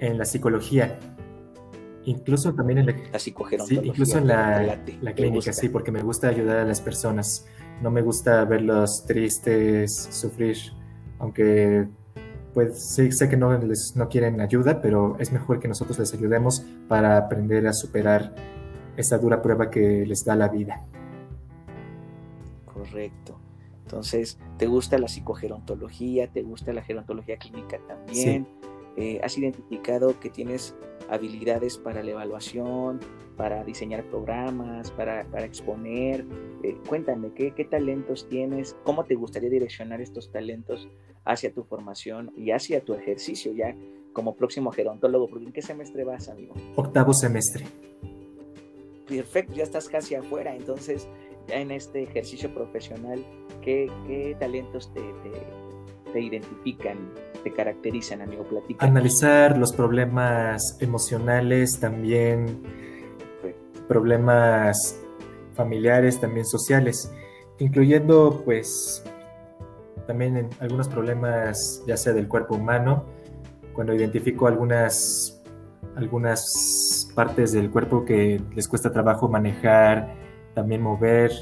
en 0.00 0.18
la 0.18 0.24
psicología, 0.24 0.98
incluso 2.04 2.54
también 2.54 2.78
en 2.80 2.86
la, 2.86 2.96
la 3.12 3.18
psicogerontología. 3.18 3.82
Sí, 3.82 3.88
incluso 3.88 4.18
en 4.18 4.26
la, 4.26 4.78
la 5.00 5.14
clínica, 5.14 5.52
sí, 5.52 5.68
porque 5.68 5.90
me 5.90 6.02
gusta 6.02 6.28
ayudar 6.28 6.58
a 6.58 6.64
las 6.64 6.80
personas. 6.80 7.46
No 7.80 7.90
me 7.90 8.02
gusta 8.02 8.44
verlos 8.44 9.04
tristes, 9.06 10.08
sufrir, 10.10 10.56
aunque 11.18 11.88
pues 12.54 12.94
sí, 12.94 13.10
sé 13.12 13.28
que 13.28 13.36
no, 13.36 13.56
les, 13.56 13.96
no 13.96 14.08
quieren 14.08 14.40
ayuda, 14.40 14.80
pero 14.82 15.16
es 15.18 15.32
mejor 15.32 15.58
que 15.58 15.68
nosotros 15.68 15.98
les 15.98 16.12
ayudemos 16.12 16.64
para 16.88 17.16
aprender 17.16 17.66
a 17.66 17.72
superar 17.72 18.34
esa 18.96 19.18
dura 19.18 19.40
prueba 19.40 19.70
que 19.70 20.04
les 20.06 20.24
da 20.24 20.36
la 20.36 20.48
vida. 20.48 20.84
Correcto. 22.82 23.38
Entonces, 23.82 24.38
¿te 24.58 24.66
gusta 24.66 24.98
la 24.98 25.08
psicogerontología? 25.08 26.28
¿Te 26.28 26.42
gusta 26.42 26.72
la 26.72 26.82
gerontología 26.82 27.36
clínica 27.36 27.78
también? 27.86 28.46
Eh, 28.96 29.20
¿Has 29.22 29.38
identificado 29.38 30.18
que 30.20 30.30
tienes 30.30 30.74
habilidades 31.08 31.78
para 31.78 32.02
la 32.02 32.12
evaluación, 32.12 33.00
para 33.36 33.64
diseñar 33.64 34.04
programas, 34.04 34.90
para, 34.90 35.22
exponer? 35.44 36.24
Eh, 36.62 36.76
cuéntame, 36.88 37.32
¿qué, 37.34 37.52
¿qué 37.52 37.64
talentos 37.64 38.28
tienes? 38.28 38.76
¿Cómo 38.84 39.04
te 39.04 39.14
gustaría 39.14 39.50
direccionar 39.50 40.00
estos 40.00 40.30
talentos 40.30 40.88
hacia 41.24 41.52
tu 41.52 41.64
formación 41.64 42.32
y 42.36 42.50
hacia 42.50 42.84
tu 42.84 42.94
ejercicio 42.94 43.52
ya 43.52 43.76
como 44.12 44.36
próximo 44.36 44.72
gerontólogo? 44.72 45.28
¿En 45.38 45.52
qué 45.52 45.62
semestre 45.62 46.04
vas, 46.04 46.28
amigo? 46.28 46.54
Octavo 46.76 47.12
semestre. 47.12 47.64
Perfecto, 49.08 49.54
ya 49.54 49.64
estás 49.64 49.88
casi 49.88 50.14
afuera, 50.14 50.54
entonces 50.54 51.08
en 51.48 51.70
este 51.70 52.02
ejercicio 52.02 52.52
profesional, 52.52 53.24
¿qué, 53.62 54.36
talentos 54.38 54.92
te, 54.92 56.20
identifican, 56.20 56.98
te 57.42 57.52
caracterizan, 57.52 58.22
amigo? 58.22 58.44
Platica. 58.44 58.84
Analizar 58.84 59.58
los 59.58 59.72
problemas 59.72 60.76
emocionales, 60.80 61.78
también 61.80 62.62
problemas 63.88 65.00
familiares, 65.54 66.20
también 66.20 66.46
sociales, 66.46 67.12
incluyendo 67.58 68.42
pues 68.44 69.04
también 70.06 70.48
algunos 70.60 70.88
problemas 70.88 71.82
ya 71.86 71.96
sea 71.96 72.12
del 72.12 72.28
cuerpo 72.28 72.56
humano, 72.56 73.04
cuando 73.72 73.94
identifico 73.94 74.46
algunas, 74.46 75.42
algunas 75.96 77.10
partes 77.14 77.52
del 77.52 77.70
cuerpo 77.70 78.04
que 78.04 78.40
les 78.54 78.68
cuesta 78.68 78.92
trabajo 78.92 79.28
manejar, 79.28 80.14
también 80.54 80.82
mover, 80.82 81.32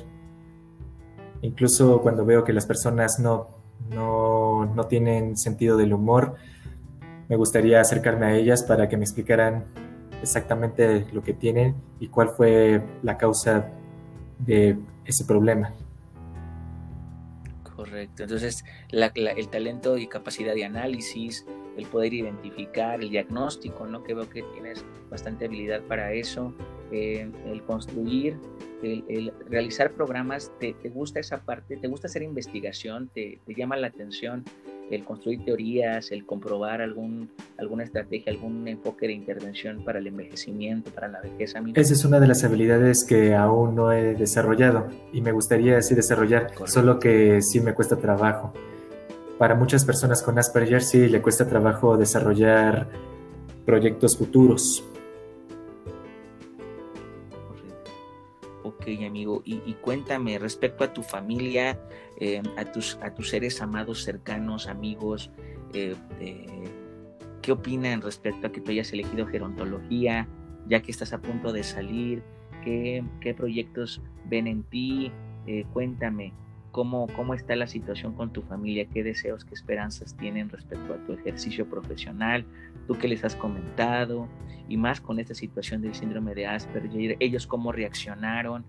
incluso 1.42 2.00
cuando 2.00 2.24
veo 2.24 2.44
que 2.44 2.52
las 2.52 2.66
personas 2.66 3.18
no, 3.18 3.48
no, 3.90 4.66
no 4.66 4.86
tienen 4.86 5.36
sentido 5.36 5.76
del 5.76 5.92
humor, 5.92 6.36
me 7.28 7.36
gustaría 7.36 7.80
acercarme 7.80 8.26
a 8.26 8.34
ellas 8.34 8.62
para 8.62 8.88
que 8.88 8.96
me 8.96 9.04
explicaran 9.04 9.64
exactamente 10.20 11.06
lo 11.12 11.22
que 11.22 11.32
tienen 11.32 11.76
y 11.98 12.08
cuál 12.08 12.30
fue 12.30 12.82
la 13.02 13.16
causa 13.16 13.70
de 14.38 14.78
ese 15.04 15.24
problema. 15.24 15.72
Correcto. 17.76 18.24
Entonces, 18.24 18.64
el 18.90 19.48
talento 19.48 19.96
y 19.96 20.06
capacidad 20.06 20.54
de 20.54 20.64
análisis, 20.64 21.46
el 21.78 21.86
poder 21.86 22.12
identificar, 22.12 23.00
el 23.00 23.08
diagnóstico, 23.08 23.86
¿no? 23.86 24.02
Que 24.02 24.12
veo 24.12 24.28
que 24.28 24.42
tienes 24.52 24.84
bastante 25.08 25.46
habilidad 25.46 25.80
para 25.82 26.12
eso, 26.12 26.52
eh, 26.92 27.30
el 27.46 27.62
construir, 27.62 28.36
el, 28.82 29.32
realizar 29.48 29.92
programas, 29.92 30.52
te, 30.58 30.74
gusta 30.88 31.20
esa 31.20 31.38
parte? 31.38 31.76
¿Te 31.76 31.88
gusta 31.88 32.06
hacer 32.06 32.22
investigación? 32.22 33.10
¿Te, 33.12 33.38
te 33.46 33.54
llama 33.54 33.76
la 33.76 33.88
atención 33.88 34.44
el 34.90 35.04
construir 35.04 35.44
teorías, 35.44 36.10
el 36.10 36.26
comprobar 36.26 36.82
algún, 36.82 37.30
alguna 37.58 37.84
estrategia, 37.84 38.32
algún 38.32 38.66
enfoque 38.66 39.06
de 39.06 39.12
intervención 39.12 39.84
para 39.84 40.00
el 40.00 40.06
envejecimiento, 40.08 40.90
para 40.90 41.08
la 41.08 41.20
vejez. 41.20 41.54
Esa 41.74 41.92
es 41.92 42.04
una 42.04 42.18
de 42.20 42.26
las 42.26 42.44
habilidades 42.44 43.04
que 43.04 43.34
aún 43.34 43.76
no 43.76 43.92
he 43.92 44.14
desarrollado 44.14 44.88
y 45.12 45.20
me 45.20 45.32
gustaría 45.32 45.78
así 45.78 45.94
desarrollar, 45.94 46.50
solo 46.66 46.98
que 46.98 47.40
sí 47.40 47.60
me 47.60 47.72
cuesta 47.72 47.96
trabajo. 47.96 48.52
Para 49.38 49.54
muchas 49.54 49.84
personas 49.84 50.22
con 50.22 50.38
Asperger 50.38 50.82
sí 50.82 51.08
le 51.08 51.22
cuesta 51.22 51.46
trabajo 51.46 51.96
desarrollar 51.96 52.88
proyectos 53.64 54.18
futuros. 54.18 54.84
Ok, 58.90 59.04
amigo. 59.04 59.42
Y, 59.44 59.62
y, 59.66 59.74
cuéntame 59.74 60.38
respecto 60.38 60.84
a 60.84 60.92
tu 60.92 61.02
familia, 61.02 61.78
eh, 62.18 62.42
a, 62.56 62.64
tus, 62.64 62.98
a 63.02 63.14
tus 63.14 63.30
seres 63.30 63.60
amados, 63.62 64.02
cercanos, 64.02 64.66
amigos, 64.66 65.30
eh, 65.74 65.94
¿qué 67.42 67.52
opinan 67.52 68.02
respecto 68.02 68.46
a 68.46 68.52
que 68.52 68.60
tú 68.60 68.70
hayas 68.70 68.92
elegido 68.92 69.26
gerontología, 69.26 70.28
ya 70.66 70.82
que 70.82 70.90
estás 70.90 71.12
a 71.12 71.20
punto 71.20 71.52
de 71.52 71.62
salir? 71.62 72.22
¿Qué, 72.64 73.04
qué 73.20 73.32
proyectos 73.32 74.02
ven 74.26 74.46
en 74.46 74.62
ti? 74.64 75.12
Eh, 75.46 75.64
cuéntame, 75.72 76.32
¿cómo, 76.70 77.06
¿cómo 77.16 77.34
está 77.34 77.56
la 77.56 77.66
situación 77.66 78.14
con 78.14 78.32
tu 78.32 78.42
familia? 78.42 78.86
¿Qué 78.86 79.02
deseos, 79.02 79.44
qué 79.44 79.54
esperanzas 79.54 80.16
tienen 80.16 80.48
respecto 80.48 80.94
a 80.94 80.96
tu 81.06 81.12
ejercicio 81.12 81.68
profesional? 81.68 82.44
¿Tú 82.86 82.96
qué 82.98 83.08
les 83.08 83.24
has 83.24 83.36
comentado? 83.36 84.28
Y 84.68 84.76
más 84.76 85.00
con 85.00 85.18
esta 85.18 85.34
situación 85.34 85.82
del 85.82 85.94
síndrome 85.94 86.34
de 86.34 86.46
Asperger, 86.46 87.16
ellos 87.20 87.46
cómo 87.46 87.72
reaccionaron 87.72 88.64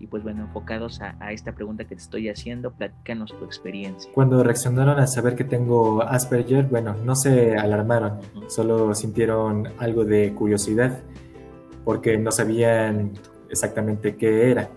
y 0.00 0.06
pues 0.06 0.22
bueno, 0.22 0.42
enfocados 0.42 1.00
a, 1.00 1.32
esta 1.32 1.52
pregunta 1.52 1.84
que 1.84 1.94
te 1.94 2.02
estoy 2.02 2.28
haciendo, 2.28 2.72
platícanos 2.72 3.36
tu 3.38 3.44
experiencia. 3.44 4.10
Cuando 4.12 4.42
reaccionaron 4.42 4.98
al 4.98 5.08
saber 5.08 5.34
que 5.34 5.44
tengo 5.44 6.02
Asperger, 6.02 6.66
bueno, 6.66 6.94
no 7.04 7.14
se 7.14 7.56
alarmaron, 7.56 8.18
solo 8.48 8.94
sintieron 8.94 9.68
algo 9.78 10.04
de 10.04 10.34
curiosidad, 10.34 11.00
porque 11.84 12.18
no 12.18 12.32
sabían 12.32 13.12
exactamente 13.48 14.16
qué 14.16 14.50
era. 14.50 14.68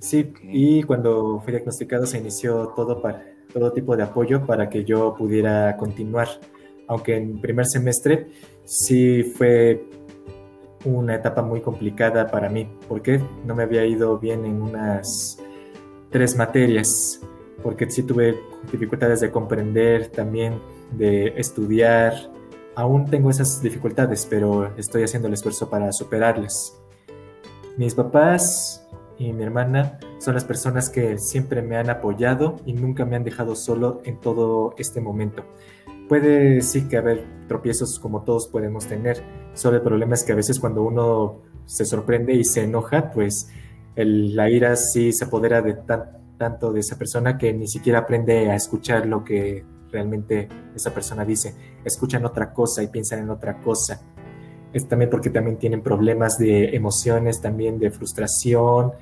Sí, 0.00 0.32
y 0.42 0.82
cuando 0.82 1.40
fui 1.44 1.52
diagnosticado 1.52 2.06
se 2.06 2.16
inició 2.16 2.68
todo, 2.68 3.02
para, 3.02 3.22
todo 3.52 3.70
tipo 3.72 3.96
de 3.96 4.02
apoyo 4.02 4.46
para 4.46 4.70
que 4.70 4.82
yo 4.82 5.14
pudiera 5.14 5.76
continuar, 5.76 6.26
aunque 6.88 7.16
en 7.16 7.38
primer 7.38 7.66
semestre 7.66 8.28
sí 8.64 9.22
fue 9.22 9.84
una 10.86 11.16
etapa 11.16 11.42
muy 11.42 11.60
complicada 11.60 12.30
para 12.30 12.48
mí, 12.48 12.66
porque 12.88 13.20
no 13.44 13.54
me 13.54 13.64
había 13.64 13.84
ido 13.84 14.18
bien 14.18 14.46
en 14.46 14.62
unas 14.62 15.38
tres 16.10 16.34
materias, 16.34 17.20
porque 17.62 17.90
sí 17.90 18.02
tuve 18.02 18.40
dificultades 18.72 19.20
de 19.20 19.30
comprender, 19.30 20.08
también 20.08 20.60
de 20.92 21.34
estudiar. 21.36 22.14
Aún 22.74 23.04
tengo 23.04 23.28
esas 23.28 23.60
dificultades, 23.60 24.26
pero 24.28 24.74
estoy 24.78 25.02
haciendo 25.02 25.28
el 25.28 25.34
esfuerzo 25.34 25.68
para 25.68 25.92
superarlas. 25.92 26.80
Mis 27.76 27.94
papás 27.94 28.86
y 29.20 29.34
mi 29.34 29.42
hermana 29.44 29.98
son 30.18 30.34
las 30.34 30.44
personas 30.44 30.88
que 30.88 31.18
siempre 31.18 31.60
me 31.60 31.76
han 31.76 31.90
apoyado 31.90 32.56
y 32.64 32.72
nunca 32.72 33.04
me 33.04 33.16
han 33.16 33.22
dejado 33.22 33.54
solo 33.54 34.00
en 34.04 34.18
todo 34.18 34.74
este 34.78 35.02
momento. 35.02 35.44
Puede 36.08 36.62
sí 36.62 36.88
que 36.88 36.96
haber 36.96 37.26
tropiezos 37.46 38.00
como 38.00 38.22
todos 38.22 38.48
podemos 38.48 38.86
tener, 38.86 39.22
solo 39.52 39.76
el 39.76 39.82
problema 39.82 40.14
es 40.14 40.24
que 40.24 40.32
a 40.32 40.36
veces 40.36 40.58
cuando 40.58 40.82
uno 40.82 41.42
se 41.66 41.84
sorprende 41.84 42.32
y 42.32 42.44
se 42.44 42.64
enoja, 42.64 43.12
pues 43.12 43.50
la 43.94 44.48
ira 44.48 44.74
sí 44.74 45.12
se 45.12 45.26
apodera 45.26 45.60
de 45.60 45.76
tanto 46.38 46.72
de 46.72 46.80
esa 46.80 46.96
persona 46.96 47.36
que 47.36 47.52
ni 47.52 47.68
siquiera 47.68 47.98
aprende 47.98 48.50
a 48.50 48.54
escuchar 48.54 49.04
lo 49.04 49.22
que 49.22 49.66
realmente 49.92 50.48
esa 50.74 50.94
persona 50.94 51.26
dice. 51.26 51.54
Escuchan 51.84 52.24
otra 52.24 52.54
cosa 52.54 52.82
y 52.82 52.86
piensan 52.86 53.18
en 53.18 53.28
otra 53.28 53.60
cosa. 53.60 54.00
Es 54.72 54.86
también 54.86 55.10
porque 55.10 55.30
también 55.30 55.56
tienen 55.58 55.82
problemas 55.82 56.38
de 56.38 56.76
emociones, 56.76 57.40
también 57.40 57.78
de 57.78 57.90
frustración, 57.90 58.92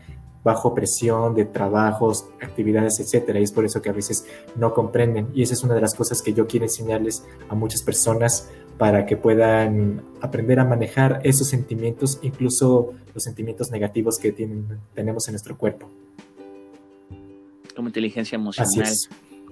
bajo 0.44 0.74
presión 0.74 1.34
de 1.34 1.44
trabajos, 1.44 2.26
actividades, 2.40 3.00
etcétera. 3.00 3.38
Y 3.38 3.42
es 3.42 3.52
por 3.52 3.64
eso 3.64 3.82
que 3.82 3.90
a 3.90 3.92
veces 3.92 4.26
no 4.56 4.72
comprenden. 4.72 5.28
Y 5.34 5.42
esa 5.42 5.54
es 5.54 5.62
una 5.62 5.74
de 5.74 5.80
las 5.80 5.94
cosas 5.94 6.22
que 6.22 6.32
yo 6.32 6.46
quiero 6.46 6.64
enseñarles 6.64 7.24
a 7.48 7.54
muchas 7.54 7.82
personas 7.82 8.50
para 8.78 9.06
que 9.06 9.16
puedan 9.16 10.02
aprender 10.20 10.60
a 10.60 10.64
manejar 10.64 11.20
esos 11.24 11.48
sentimientos, 11.48 12.18
incluso 12.22 12.92
los 13.12 13.24
sentimientos 13.24 13.70
negativos 13.70 14.18
que 14.18 14.32
tienen, 14.32 14.78
tenemos 14.94 15.26
en 15.28 15.32
nuestro 15.32 15.58
cuerpo. 15.58 15.90
Como 17.74 17.88
inteligencia 17.88 18.36
emocional. 18.36 18.92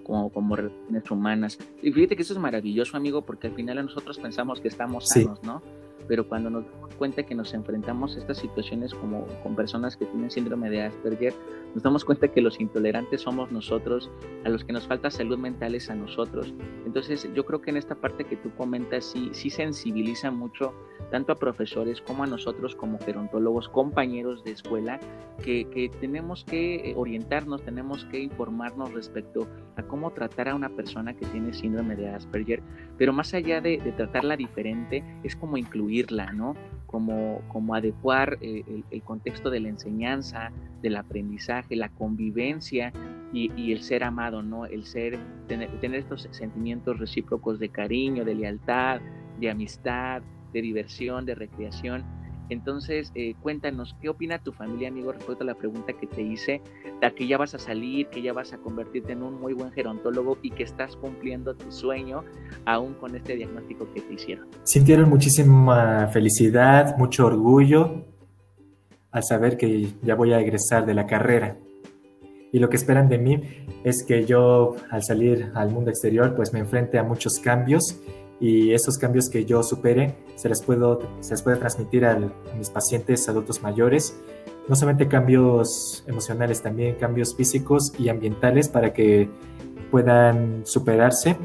Como, 0.05 0.31
como 0.31 0.55
relaciones 0.55 1.11
humanas. 1.11 1.59
Y 1.83 1.91
fíjate 1.91 2.15
que 2.15 2.23
eso 2.23 2.33
es 2.33 2.39
maravilloso, 2.39 2.97
amigo, 2.97 3.23
porque 3.23 3.49
al 3.49 3.55
final 3.55 3.85
nosotros 3.85 4.19
pensamos 4.19 4.61
que 4.61 4.69
estamos 4.69 5.09
sanos, 5.09 5.43
¿no? 5.43 5.61
Pero 6.09 6.29
cuando 6.29 6.51
nos 6.51 6.65
damos 6.71 6.95
cuenta 6.95 7.23
que 7.23 7.35
nos 7.35 7.53
enfrentamos 7.55 8.17
a 8.17 8.19
estas 8.19 8.39
situaciones 8.39 8.95
como 8.95 9.27
con 9.43 9.57
personas 9.57 9.97
que 9.97 10.07
tienen 10.07 10.31
síndrome 10.31 10.71
de 10.71 10.83
Asperger, 10.83 11.35
nos 11.75 11.83
damos 11.83 12.05
cuenta 12.05 12.29
que 12.29 12.41
los 12.41 12.61
intolerantes 12.61 13.23
somos 13.23 13.51
nosotros, 13.53 14.11
a 14.45 14.49
los 14.49 14.65
que 14.65 14.73
nos 14.73 14.87
falta 14.87 15.11
salud 15.11 15.39
mental 15.39 15.75
es 15.75 15.91
a 15.91 15.95
nosotros. 15.95 16.55
Entonces 16.85 17.29
yo 17.35 17.45
creo 17.45 17.61
que 17.61 17.71
en 17.71 17.77
esta 17.77 17.95
parte 17.95 18.25
que 18.25 18.37
tú 18.37 18.51
comentas 18.57 19.05
sí, 19.05 19.31
sí 19.33 19.51
sensibiliza 19.51 20.31
mucho 20.31 20.73
tanto 21.11 21.33
a 21.33 21.37
profesores 21.37 22.01
como 22.01 22.25
a 22.25 22.27
nosotros 22.27 22.75
como 22.75 22.99
gerontólogos, 22.99 23.69
compañeros 23.69 24.45
de 24.45 24.53
escuela, 24.53 24.99
que, 25.43 25.67
que 25.67 25.89
tenemos 26.01 26.45
que 26.45 26.95
orientarnos, 26.97 27.63
tenemos 27.63 28.05
que 28.07 28.21
informarnos 28.21 28.93
respecto 28.93 29.47
a 29.77 29.83
cómo 29.83 30.11
tratar 30.11 30.49
a 30.49 30.55
una 30.55 30.71
persona 30.71 31.15
que 31.15 31.27
tiene 31.27 31.53
síndrome 31.53 31.97
de 31.97 32.09
Asperger, 32.09 32.63
pero 32.97 33.13
más 33.13 33.35
allá 33.35 33.61
de, 33.61 33.79
de 33.79 33.93
tratarla 33.93 34.37
diferente, 34.37 35.05
es 35.23 35.37
como 35.37 35.57
incluirla, 35.57 36.33
¿no? 36.33 36.55
Como, 36.87 37.43
como 37.49 37.75
adecuar 37.75 38.39
eh, 38.41 38.83
el, 38.91 39.03
contexto 39.03 39.51
de 39.51 39.61
la 39.61 39.69
enseñanza, 39.69 40.51
del 40.83 40.97
aprendizaje, 40.97 41.77
la 41.77 41.91
convivencia 41.91 42.93
y, 43.33 43.53
y 43.61 43.73
el 43.73 43.83
ser 43.83 44.05
amado, 44.05 44.43
¿no? 44.43 44.67
El 44.67 44.85
ser, 44.85 45.19
tener, 45.47 45.79
tener 45.81 46.01
estos 46.01 46.29
sentimientos 46.31 46.99
recíprocos 46.99 47.59
de 47.59 47.69
cariño, 47.69 48.25
de 48.25 48.35
lealtad, 48.35 49.01
de 49.39 49.51
amistad, 49.51 50.23
de 50.53 50.63
diversión, 50.63 51.27
de 51.27 51.35
recreación. 51.35 52.05
Entonces, 52.49 53.11
eh, 53.17 53.35
cuéntanos, 53.43 53.97
¿qué 54.01 54.09
opina 54.09 54.39
tu 54.39 54.53
familia, 54.53 54.89
amigo, 54.89 55.11
respecto 55.13 55.43
a 55.43 55.47
la 55.47 55.55
pregunta 55.55 55.93
que 55.93 56.07
te 56.07 56.23
hice, 56.23 56.63
de 57.01 57.15
que 57.15 57.27
ya 57.27 57.39
vas 57.39 57.55
a 57.55 57.59
salir, 57.59 58.07
que 58.09 58.23
ya 58.23 58.33
vas 58.33 58.53
a 58.53 58.59
convertirte 58.59 59.13
en 59.13 59.23
un 59.23 59.41
muy 59.41 59.53
buen 59.53 59.73
gerontólogo 59.73 60.39
y 60.43 60.51
que 60.51 60.63
estás 60.63 60.95
cumpliendo 60.97 61.55
tu 61.57 61.73
sueño 61.73 62.23
aún 62.65 62.95
con 62.95 63.17
este 63.17 63.35
diagnóstico 63.35 63.93
que 63.93 64.01
te 64.01 64.15
hicieron? 64.15 64.47
Sintieron 64.63 65.09
muchísima 65.09 66.07
felicidad, 66.09 66.97
mucho 66.99 67.27
orgullo 67.27 68.05
al 69.11 69.25
saber 69.25 69.57
que 69.57 69.89
ya 70.03 70.15
voy 70.15 70.33
a 70.33 70.41
egresar 70.41 70.87
de 70.87 70.95
la 70.95 71.07
carrera. 71.07 71.57
Y 72.53 72.59
lo 72.59 72.69
que 72.69 72.77
esperan 72.77 73.09
de 73.09 73.19
mí 73.19 73.43
es 73.83 74.05
que 74.05 74.25
yo, 74.25 74.77
al 74.91 75.03
salir 75.03 75.51
al 75.55 75.71
mundo 75.71 75.91
exterior, 75.91 76.35
pues 76.37 76.53
me 76.53 76.61
enfrente 76.61 76.99
a 76.99 77.03
muchos 77.03 77.41
cambios 77.41 78.01
y 78.41 78.73
esos 78.73 78.99
cambios 78.99 79.29
que 79.29 79.45
yo 79.45 79.63
supere 79.63 80.15
se 80.35 80.49
les, 80.49 80.63
puedo, 80.63 81.01
se 81.21 81.33
les 81.33 81.43
puede 81.43 81.57
transmitir 81.57 82.05
a 82.05 82.19
mis 82.57 82.71
pacientes 82.71 83.29
adultos 83.29 83.63
mayores. 83.63 84.21
No 84.69 84.75
solamente 84.75 85.09
cambios 85.09 86.05
emocionales, 86.07 86.61
también 86.63 86.97
cambios 86.97 87.35
físicos 87.35 87.93
y 87.99 88.09
ambientales 88.09 88.69
para 88.69 88.93
que 88.93 89.31
puedan 89.91 90.67
superarse 90.67 91.37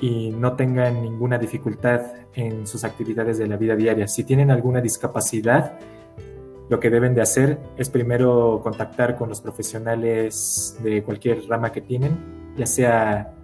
y 0.00 0.30
no 0.30 0.54
tengan 0.54 1.02
ninguna 1.02 1.38
dificultad 1.38 2.02
en 2.34 2.66
sus 2.66 2.84
actividades 2.84 3.38
de 3.38 3.48
la 3.48 3.56
vida 3.56 3.74
diaria. 3.74 4.06
Si 4.06 4.24
tienen 4.24 4.50
alguna 4.50 4.80
discapacidad, 4.80 5.78
lo 6.68 6.78
que 6.78 6.90
deben 6.90 7.14
de 7.14 7.22
hacer 7.22 7.58
es 7.76 7.88
primero 7.88 8.60
contactar 8.62 9.16
con 9.16 9.30
los 9.30 9.40
profesionales 9.40 10.78
de 10.82 11.02
cualquier 11.02 11.48
rama 11.48 11.72
que 11.72 11.80
tienen, 11.80 12.54
ya 12.56 12.66
sea 12.66 13.34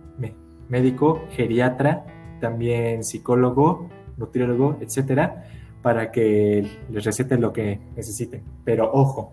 médico, 0.69 1.23
geriatra, 1.31 2.05
también 2.45 3.05
psicólogo, 3.05 3.89
nutriólogo, 4.19 4.77
etcétera, 4.79 5.45
para 5.81 6.13
que 6.13 6.63
les 6.91 7.03
receten 7.03 7.41
lo 7.41 7.55
que 7.55 7.81
necesiten. 7.97 8.43
Pero 8.67 8.93
ojo, 8.93 9.33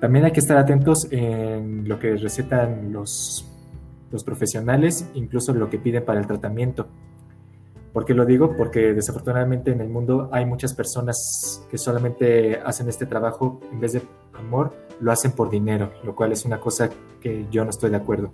también 0.00 0.24
hay 0.24 0.32
que 0.32 0.40
estar 0.40 0.56
atentos 0.56 1.06
en 1.12 1.88
lo 1.88 2.00
que 2.00 2.16
recetan 2.16 2.92
los, 2.92 3.48
los 4.10 4.24
profesionales, 4.24 5.08
incluso 5.14 5.54
lo 5.54 5.70
que 5.70 5.78
piden 5.78 6.04
para 6.04 6.18
el 6.18 6.26
tratamiento. 6.26 6.88
¿Por 7.92 8.04
qué 8.04 8.14
lo 8.14 8.26
digo? 8.26 8.56
Porque 8.56 8.92
desafortunadamente 8.92 9.70
en 9.70 9.80
el 9.80 9.88
mundo 9.88 10.28
hay 10.32 10.44
muchas 10.44 10.74
personas 10.74 11.64
que 11.70 11.78
solamente 11.78 12.58
hacen 12.64 12.88
este 12.88 13.06
trabajo 13.06 13.60
en 13.70 13.78
vez 13.78 13.92
de 13.92 14.02
amor, 14.34 14.72
lo 14.98 15.12
hacen 15.12 15.30
por 15.30 15.50
dinero, 15.50 15.92
lo 16.02 16.16
cual 16.16 16.32
es 16.32 16.44
una 16.44 16.58
cosa 16.58 16.90
que 17.20 17.46
yo 17.48 17.62
no 17.62 17.70
estoy 17.70 17.90
de 17.90 17.96
acuerdo. 17.96 18.32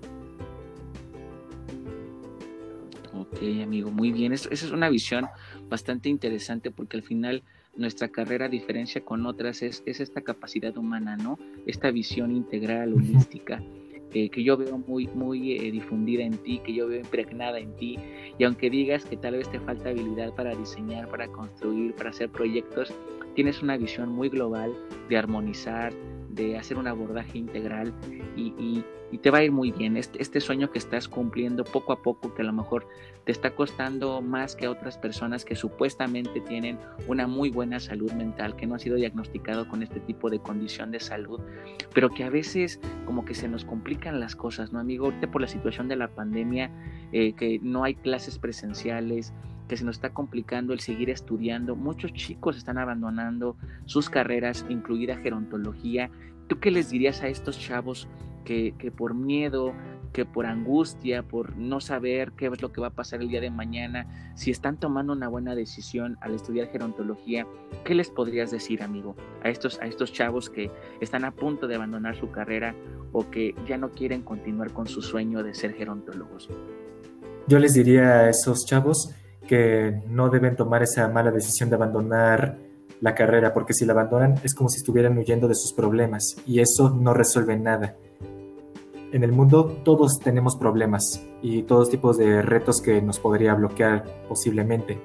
Ok, 3.43 3.63
amigo, 3.63 3.91
muy 3.91 4.13
bien. 4.13 4.33
esa 4.33 4.49
es 4.53 4.71
una 4.71 4.89
visión 4.89 5.27
bastante 5.69 6.09
interesante 6.09 6.71
porque 6.71 6.97
al 6.97 7.03
final 7.03 7.43
nuestra 7.75 8.09
carrera, 8.09 8.47
a 8.47 8.49
diferencia 8.49 9.05
con 9.05 9.27
otras, 9.27 9.63
es, 9.63 9.83
es 9.85 9.99
esta 9.99 10.21
capacidad 10.21 10.77
humana, 10.77 11.17
¿no? 11.17 11.39
Esta 11.67 11.91
visión 11.91 12.31
integral, 12.31 12.95
holística. 12.95 13.61
Eh, 14.15 14.29
que 14.29 14.45
yo 14.45 14.59
veo 14.59 14.79
muy, 14.79 15.09
muy 15.09 15.57
eh, 15.57 15.73
difundida 15.73 16.23
en 16.23 16.37
ti, 16.37 16.61
que 16.65 16.75
yo 16.75 16.87
veo 16.87 17.01
impregnada 17.01 17.59
en 17.59 17.75
ti. 17.77 17.99
Y 18.39 18.45
aunque 18.45 18.71
digas 18.71 19.07
que 19.07 19.17
tal 19.17 19.37
vez 19.37 19.51
te 19.51 19.59
falta 19.59 19.89
habilidad 19.89 20.35
para 20.35 20.55
diseñar, 20.55 21.09
para 21.09 21.27
construir, 21.29 21.95
para 21.95 22.11
hacer 22.11 22.29
proyectos, 22.29 22.95
tienes 23.35 23.63
una 23.63 23.77
visión 23.77 24.11
muy 24.11 24.29
global 24.29 24.73
de 25.09 25.17
armonizar, 25.17 25.93
de 26.29 26.59
hacer 26.59 26.77
un 26.77 26.87
abordaje 26.87 27.39
integral 27.39 27.93
y, 28.37 28.85
te 29.19 29.31
va 29.31 29.39
a 29.39 29.45
ir 29.45 29.53
muy 29.53 29.73
bien. 29.73 29.97
Este, 29.97 30.21
este, 30.23 30.41
sueño 30.41 30.71
que 30.71 30.79
estás 30.79 31.07
cumpliendo 31.07 31.65
poco 31.65 31.93
a 31.93 32.03
poco, 32.03 32.35
que 32.35 32.43
a 32.43 32.45
lo 32.45 32.53
mejor 32.53 32.89
te 33.25 33.33
está 33.33 33.55
costando 33.55 34.23
más 34.23 34.57
que 34.57 34.67
a 34.67 34.71
otras 34.71 34.97
personas 34.97 35.45
que 35.45 35.55
supuestamente 35.55 36.41
tienen 36.41 36.79
una 37.07 37.27
muy 37.27 37.51
buena 37.51 37.79
salud 37.79 38.11
mental, 38.13 38.57
que 38.57 38.67
no 38.67 38.75
ha 38.75 38.79
sido 38.79 38.97
diagnosticado 38.97 39.69
con 39.69 39.83
este 39.83 40.01
tipo 40.01 40.31
de 40.31 40.39
condición 40.39 40.91
de 40.91 41.01
salud, 41.01 41.41
pero 41.95 42.09
que 42.09 42.25
a 42.25 42.31
veces 42.31 42.81
como 43.05 43.25
que 43.25 43.35
se 43.35 43.49
nos 43.49 43.65
complican 43.65 44.19
las 44.19 44.35
cosas, 44.35 44.73
¿no, 44.73 44.81
amigo? 44.81 45.07
Ahorita 45.07 45.31
por 45.31 45.43
la 45.43 45.49
situación 45.49 45.89
de 45.89 45.97
la 45.97 46.09
pandemia, 46.09 46.71
eh, 47.13 47.35
que 47.35 47.61
no 47.63 47.85
hay 47.85 47.95
clases 47.95 48.39
presenciales, 48.39 49.33
que 49.69 49.77
se 49.77 49.85
nos 49.85 49.97
está 49.97 50.11
complicando 50.11 50.73
el 50.73 50.81
seguir 50.81 51.11
estudiando. 51.11 51.77
Muchos 51.77 52.13
chicos 52.13 52.57
están 52.57 52.79
abandonando 52.79 53.57
sus 53.85 54.11
carreras, 54.11 54.65
incluida 54.69 55.17
gerontología. 55.17 56.11
¿Tú 56.49 56.59
qué 56.61 56.71
les 56.71 56.91
dirías 56.91 57.23
a 57.23 57.29
estos 57.29 57.59
chavos 57.59 58.09
que, 58.45 58.93
por 58.97 59.15
miedo, 59.15 59.73
que 60.13 60.25
por 60.25 60.47
angustia, 60.47 61.23
por 61.23 61.57
no 61.57 61.81
saber 61.81 62.33
qué 62.33 62.47
es 62.47 62.63
lo 62.63 62.73
que 62.73 62.81
va 62.81 62.89
a 62.89 62.91
pasar 62.91 63.23
el 63.23 63.29
día 63.29 63.41
de 63.41 63.51
mañana, 63.51 64.33
si 64.35 64.51
están 64.51 64.77
tomando 64.77 65.13
una 65.13 65.29
buena 65.29 65.55
decisión 65.55 66.19
al 66.21 66.35
estudiar 66.35 66.69
gerontología, 66.69 67.47
¿qué 67.85 67.95
les 67.95 68.11
podrías 68.11 68.51
decir, 68.51 68.83
amigo, 68.83 69.17
a 69.43 69.49
estos, 69.49 69.81
a 69.81 69.87
estos 69.87 70.13
chavos 70.13 70.51
que 70.51 70.71
están 71.01 71.25
a 71.25 71.31
punto 71.31 71.67
de 71.67 71.77
abandonar 71.77 72.17
su 72.17 72.31
carrera 72.31 72.75
o 73.13 73.31
que 73.31 73.55
ya 73.67 73.79
no 73.79 73.91
quieren 73.91 74.23
continuar 74.23 74.73
con 74.73 74.87
su 74.87 75.03
sueño 75.03 75.43
de 75.43 75.55
ser 75.55 75.75
gerontólogos? 75.75 76.49
Yo 77.49 77.59
les 77.59 77.75
diría 77.75 78.21
a 78.21 78.31
esos 78.31 78.65
chavos 78.67 79.15
que 79.47 80.03
no 80.09 80.29
deben 80.29 80.57
tomar 80.57 80.83
esa 80.83 81.09
mala 81.09 81.31
decisión 81.31 81.69
de 81.69 81.77
abandonar 81.77 82.59
la 83.01 83.15
carrera, 83.15 83.53
porque 83.53 83.75
si 83.75 83.85
la 83.85 83.93
abandonan 83.93 84.37
es 84.45 84.55
como 84.55 84.69
si 84.69 84.79
estuvieran 84.79 85.19
huyendo 85.19 85.49
de 85.49 85.57
sus 85.57 85.73
problemas 85.73 86.37
y 86.47 86.61
eso 86.61 86.91
no 86.91 87.13
resuelve 87.13 87.57
nada. 87.57 87.97
En 89.13 89.25
el 89.25 89.33
mundo 89.33 89.67
todos 89.85 90.21
tenemos 90.21 90.57
problemas 90.57 91.23
y 91.43 91.65
todos 91.65 91.91
tipos 91.91 92.17
de 92.17 92.41
retos 92.41 92.81
que 92.81 93.03
nos 93.03 93.19
podría 93.19 93.53
bloquear 93.53 94.05
posiblemente, 94.27 94.99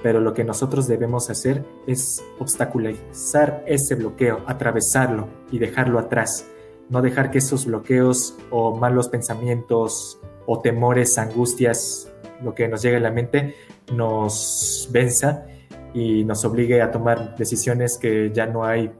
pero 0.00 0.20
lo 0.20 0.32
que 0.32 0.44
nosotros 0.44 0.86
debemos 0.86 1.28
hacer 1.28 1.64
es 1.84 2.22
obstaculizar 2.38 3.64
ese 3.66 3.96
bloqueo, 3.96 4.42
atravesarlo 4.46 5.26
y 5.50 5.58
dejarlo 5.58 5.98
atrás. 5.98 6.46
No 6.88 7.02
dejar 7.02 7.32
que 7.32 7.38
esos 7.38 7.66
bloqueos 7.66 8.36
o 8.50 8.76
malos 8.76 9.08
pensamientos 9.08 10.20
o 10.46 10.60
temores, 10.60 11.18
angustias, 11.18 12.12
lo 12.44 12.54
que 12.54 12.68
nos 12.68 12.80
llegue 12.80 12.98
a 12.98 13.00
la 13.00 13.10
mente, 13.10 13.56
nos 13.92 14.88
venza 14.92 15.46
y 15.92 16.24
nos 16.24 16.44
obligue 16.44 16.80
a 16.80 16.92
tomar 16.92 17.36
decisiones 17.36 17.98
que 17.98 18.30
ya 18.32 18.46
no 18.46 18.64
hay 18.64 18.92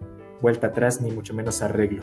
vuelta 0.42 0.66
atrás 0.66 1.00
ni 1.00 1.12
mucho 1.12 1.32
menos 1.32 1.62
arreglo. 1.62 2.02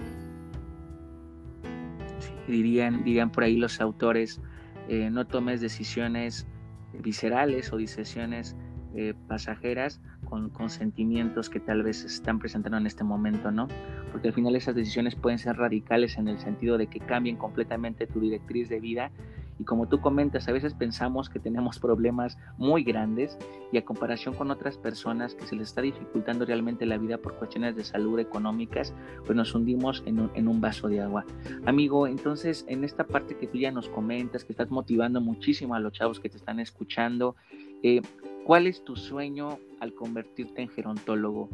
Dirían, 2.47 3.03
dirían 3.03 3.31
por 3.31 3.43
ahí 3.43 3.58
los 3.58 3.81
autores, 3.81 4.41
eh, 4.88 5.10
no 5.10 5.25
tomes 5.25 5.62
decisiones 5.62 6.47
viscerales 6.93 7.71
o 7.73 7.77
decisiones 7.77 8.55
eh, 8.95 9.13
pasajeras 9.27 9.99
con, 10.23 10.49
con, 10.49 10.69
sentimientos 10.69 11.49
que 11.49 11.60
tal 11.60 11.84
vez 11.84 11.97
se 11.97 12.08
están 12.08 12.39
presentando 12.39 12.77
en 12.77 12.88
este 12.88 13.03
momento, 13.03 13.51
¿no? 13.51 13.67
Porque 14.12 14.29
al 14.29 14.34
final 14.34 14.55
esas 14.55 14.75
decisiones 14.75 15.15
pueden 15.15 15.38
ser 15.38 15.58
radicales 15.58 16.17
en 16.17 16.29
el 16.29 16.39
sentido 16.39 16.77
de 16.77 16.88
que 16.88 16.99
cambien 16.99 17.36
completamente 17.36 18.08
tu 18.08 18.21
directriz 18.21 18.69
de 18.69 18.79
vida 18.79 19.12
y 19.59 19.63
como 19.63 19.87
tú 19.87 20.01
comentas, 20.01 20.47
a 20.47 20.51
veces 20.51 20.73
pensamos 20.73 21.29
que 21.29 21.39
tenemos 21.39 21.79
problemas 21.79 22.37
muy 22.57 22.83
grandes 22.83 23.37
y 23.71 23.77
a 23.77 23.85
comparación 23.85 24.35
con 24.35 24.51
otras 24.51 24.77
personas 24.77 25.35
que 25.35 25.45
se 25.45 25.55
les 25.55 25.69
está 25.69 25.81
dificultando 25.81 26.45
realmente 26.45 26.85
la 26.85 26.97
vida 26.97 27.17
por 27.17 27.35
cuestiones 27.35 27.75
de 27.75 27.83
salud 27.83 28.19
económicas, 28.19 28.93
pues 29.25 29.35
nos 29.35 29.53
hundimos 29.55 30.03
en 30.05 30.19
un, 30.19 30.31
en 30.35 30.47
un 30.47 30.61
vaso 30.61 30.87
de 30.87 31.01
agua. 31.01 31.25
Amigo, 31.65 32.07
entonces 32.07 32.65
en 32.67 32.83
esta 32.83 33.05
parte 33.05 33.37
que 33.37 33.47
tú 33.47 33.57
ya 33.57 33.71
nos 33.71 33.89
comentas, 33.89 34.43
que 34.43 34.53
estás 34.53 34.69
motivando 34.69 35.21
muchísimo 35.21 35.75
a 35.75 35.79
los 35.79 35.93
chavos 35.93 36.19
que 36.19 36.29
te 36.29 36.37
están 36.37 36.59
escuchando, 36.59 37.35
eh, 37.83 38.01
¿cuál 38.45 38.67
es 38.67 38.84
tu 38.84 38.95
sueño 38.95 39.60
al 39.79 39.93
convertirte 39.93 40.62
en 40.62 40.69
gerontólogo? 40.69 41.49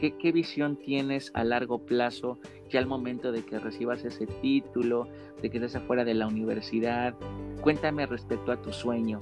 ¿Qué, 0.00 0.16
¿Qué, 0.16 0.32
visión 0.32 0.76
tienes 0.76 1.30
a 1.34 1.44
largo 1.44 1.78
plazo 1.78 2.38
ya 2.70 2.78
al 2.78 2.86
momento 2.86 3.32
de 3.32 3.44
que 3.44 3.58
recibas 3.58 4.04
ese 4.04 4.26
título, 4.26 5.08
de 5.42 5.50
que 5.50 5.58
estés 5.58 5.74
afuera 5.76 6.04
de 6.04 6.14
la 6.14 6.26
universidad? 6.26 7.14
Cuéntame 7.60 8.06
respecto 8.06 8.52
a 8.52 8.62
tu 8.62 8.72
sueño. 8.72 9.18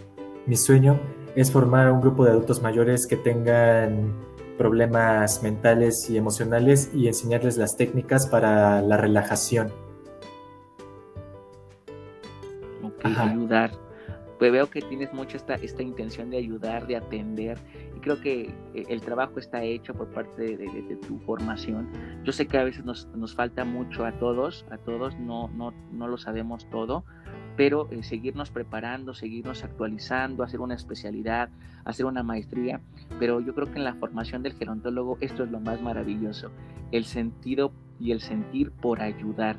Mi 0.47 0.57
sueño 0.57 1.01
es 1.35 1.51
formar 1.51 1.91
un 1.91 2.01
grupo 2.01 2.25
de 2.25 2.33
adultos 2.33 2.63
mayores 2.63 3.07
que 3.07 3.17
tengan 3.17 4.13
problemas 4.59 5.43
mentales 5.43 6.09
y 6.11 6.19
emocionales 6.19 6.91
y 6.95 7.09
enseñarles 7.09 7.57
las 7.57 7.77
técnicas 7.77 8.27
para 8.27 8.83
la 8.83 8.99
relajación. 8.99 9.73
Ok, 12.83 13.07
ayudar. 13.07 13.73
Pues 14.39 14.51
veo 14.53 14.69
que 14.69 14.83
tienes 14.83 15.13
mucho 15.13 15.37
esta, 15.37 15.55
esta 15.55 15.83
intención 15.83 16.31
de 16.31 16.39
ayudar, 16.39 16.87
de 16.87 16.97
atender, 16.97 17.59
y 17.97 18.01
creo 18.01 18.21
que 18.21 18.55
eh, 18.75 18.85
el 18.89 19.01
trabajo 19.01 19.39
está 19.39 19.63
hecho 19.63 19.95
por 19.95 20.09
parte 20.09 20.57
de, 20.57 20.99
tu 21.07 21.19
formación. 21.21 21.89
Yo 22.25 22.33
sé 22.33 22.47
que 22.47 22.59
a 22.59 22.65
veces 22.65 22.85
nos, 22.85 23.07
nos, 23.15 23.35
falta 23.35 23.65
mucho 23.65 24.05
a 24.05 24.13
todos, 24.13 24.65
a 24.71 24.79
todos, 24.79 25.19
no, 25.19 25.49
no, 25.49 25.73
no 25.93 26.09
lo 26.09 26.19
sabemos 26.19 26.69
todo, 26.71 27.05
pero 27.57 27.89
eh, 27.91 28.03
seguirnos 28.03 28.51
preparando, 28.51 29.15
seguirnos 29.15 29.63
actualizando, 29.65 30.43
hacer 30.43 30.61
una 30.61 30.75
especialidad, 30.75 31.51
hacer 31.85 32.07
una 32.07 32.23
maestría, 32.23 32.81
pero 33.19 33.41
yo 33.41 33.55
creo 33.55 33.71
que 33.71 33.79
en 33.79 33.85
la 33.85 33.95
formación 33.95 34.43
del 34.43 34.55
gerontólogo 34.55 35.19
esto 35.21 35.45
es 35.45 35.51
lo 35.51 35.61
más 35.61 35.81
maravilloso, 35.81 36.51
el 36.91 37.05
sentido 37.05 37.73
y 38.01 38.13
el 38.13 38.21
sentir 38.21 38.73
por 38.73 39.03
ayudar 39.03 39.57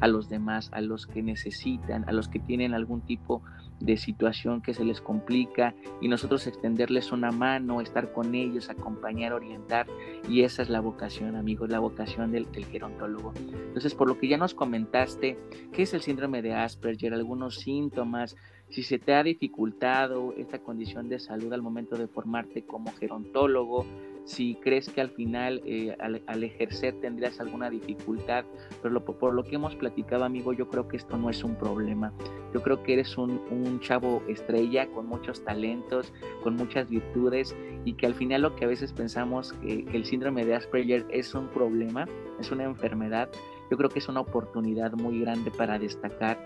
a 0.00 0.06
los 0.06 0.28
demás, 0.28 0.70
a 0.72 0.80
los 0.80 1.06
que 1.06 1.22
necesitan, 1.22 2.08
a 2.08 2.12
los 2.12 2.28
que 2.28 2.38
tienen 2.38 2.74
algún 2.74 3.00
tipo 3.00 3.42
de 3.42 3.57
situación 3.96 4.60
que 4.60 4.74
se 4.74 4.84
les 4.84 5.00
complica 5.00 5.74
y 6.00 6.08
nosotros 6.08 6.46
extenderles 6.46 7.12
una 7.12 7.30
mano, 7.30 7.80
estar 7.80 8.12
con 8.12 8.34
ellos, 8.34 8.70
acompañar, 8.70 9.32
orientar 9.32 9.86
y 10.28 10.42
esa 10.42 10.62
es 10.62 10.68
la 10.68 10.80
vocación, 10.80 11.36
amigos, 11.36 11.70
la 11.70 11.78
vocación 11.78 12.32
del, 12.32 12.46
gerontólogo. 12.66 13.32
Entonces, 13.36 13.94
por 13.94 14.08
lo 14.08 14.18
que 14.18 14.28
ya 14.28 14.36
nos 14.36 14.54
comentaste, 14.54 15.38
¿qué 15.72 15.82
es 15.82 15.94
el 15.94 16.02
síndrome 16.02 16.42
de 16.42 16.54
Asperger? 16.54 17.14
Algunos 17.14 17.56
síntomas, 17.56 18.36
si 18.68 18.82
se 18.82 18.98
te 18.98 19.14
ha 19.14 19.22
dificultado 19.22 20.34
esta 20.36 20.58
condición 20.58 21.08
de 21.08 21.18
salud 21.18 21.52
al 21.52 21.62
momento 21.62 21.96
de 21.96 22.08
formarte 22.08 22.64
como 22.64 22.92
gerontólogo, 22.92 23.86
si 24.28 24.56
crees 24.56 24.90
que 24.90 25.00
al 25.00 25.08
final 25.10 25.62
eh, 25.64 25.96
al, 25.98 26.44
ejercer 26.44 26.94
tendrías 27.00 27.40
alguna 27.40 27.70
dificultad, 27.70 28.44
pero 28.82 29.02
por 29.02 29.32
lo 29.32 29.42
que 29.42 29.54
hemos 29.54 29.74
platicado, 29.74 30.24
amigo, 30.24 30.52
yo 30.52 30.68
creo 30.68 30.86
que 30.86 30.98
esto 30.98 31.16
no 31.16 31.30
es 31.30 31.42
un 31.42 31.56
problema. 31.56 32.12
Yo 32.52 32.62
creo 32.62 32.82
que 32.82 32.92
eres 32.92 33.16
un, 33.16 33.80
chavo 33.80 34.22
estrella 34.28 34.86
con 34.88 35.06
muchos 35.06 35.42
talentos, 35.44 36.12
con 36.42 36.56
muchas 36.56 36.90
virtudes 36.90 37.56
y 37.86 37.94
que 37.94 38.06
al 38.06 38.14
final 38.14 38.42
lo 38.42 38.54
que 38.54 38.66
a 38.66 38.68
veces 38.68 38.92
pensamos 38.92 39.54
que, 39.54 39.86
el 39.94 40.04
síndrome 40.04 40.44
de 40.44 40.56
Asperger 40.56 41.06
es 41.10 41.34
un 41.34 41.48
problema, 41.48 42.06
es 42.38 42.50
una 42.50 42.64
enfermedad, 42.64 43.30
yo 43.70 43.78
creo 43.78 43.88
que 43.88 43.98
es 43.98 44.08
una 44.08 44.20
oportunidad 44.20 44.92
muy 44.92 45.20
grande 45.20 45.50
para 45.50 45.78
destacar 45.78 46.38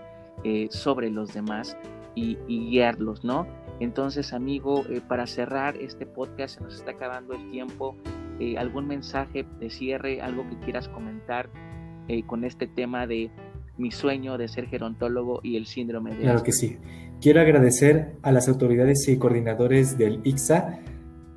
eh, 0.45 0.67
sobre 0.71 1.09
los 1.09 1.33
demás 1.33 1.77
y, 2.15 2.37
guiarlos, 2.47 3.25
¿no? 3.25 3.45
Entonces, 3.79 4.33
amigo, 4.33 4.83
eh, 4.89 5.01
para 5.07 5.27
cerrar 5.27 5.77
este 5.77 6.05
podcast, 6.05 6.57
se 6.57 6.63
nos 6.63 6.75
está 6.75 6.91
acabando 6.91 7.33
el 7.33 7.51
tiempo. 7.51 7.95
Eh, 8.39 8.57
¿Algún 8.57 8.87
mensaje 8.87 9.45
de 9.59 9.69
cierre, 9.69 10.21
algo 10.21 10.47
que 10.49 10.57
quieras 10.59 10.87
comentar 10.89 11.49
eh, 12.07 12.23
con 12.25 12.43
este 12.43 12.67
tema 12.67 13.07
de 13.07 13.31
mi 13.77 13.91
sueño 13.91 14.37
de 14.37 14.47
ser 14.47 14.67
gerontólogo 14.67 15.39
y 15.43 15.57
el 15.57 15.65
síndrome 15.65 16.15
de... 16.15 16.23
Claro 16.23 16.43
que 16.43 16.51
sí. 16.51 16.77
Quiero 17.21 17.41
agradecer 17.41 18.17
a 18.21 18.31
las 18.31 18.47
autoridades 18.47 19.07
y 19.07 19.17
coordinadores 19.17 19.97
del 19.97 20.19
ICSA 20.23 20.79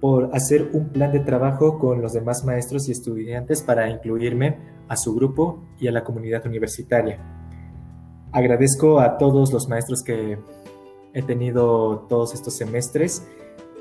por 0.01 0.31
hacer 0.35 0.71
un 0.73 0.91
plan 0.91 1.13
de 1.13 1.21
trabajo 1.21 1.79
con 1.79 2.03
los 2.03 2.13
demás 2.13 2.45
maestros 2.45 2.89
y 2.89 2.93
estudiantes 2.93 3.63
para 3.63 3.89
incluirme 3.89 4.59
a 4.89 4.97
su 4.97 5.15
grupo 5.15 5.65
y 5.79 5.89
a 5.89 5.93
la 5.93 6.05
comunidad 6.05 6.47
universitaria. 6.47 7.19
Agradezco 8.33 9.01
a 9.01 9.17
todos 9.17 9.53
los 9.53 9.69
maestros 9.69 10.03
que 10.03 10.39
he 11.17 11.23
tenido 11.23 12.05
todos 12.11 12.35
estos 12.35 12.53
semestres, 12.53 13.27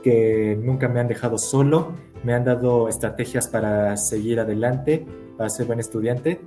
que 0.01 0.57
nunca 0.59 0.87
me 0.87 1.01
han 1.01 1.09
dejado 1.09 1.37
solo, 1.37 1.91
me 2.23 2.33
han 2.33 2.45
dado 2.45 2.87
estrategias 2.87 3.49
para 3.49 3.97
seguir 3.97 4.39
adelante, 4.39 5.05
para 5.37 5.49
ser 5.49 5.65
buen 5.65 5.81
estudiante, 5.81 6.39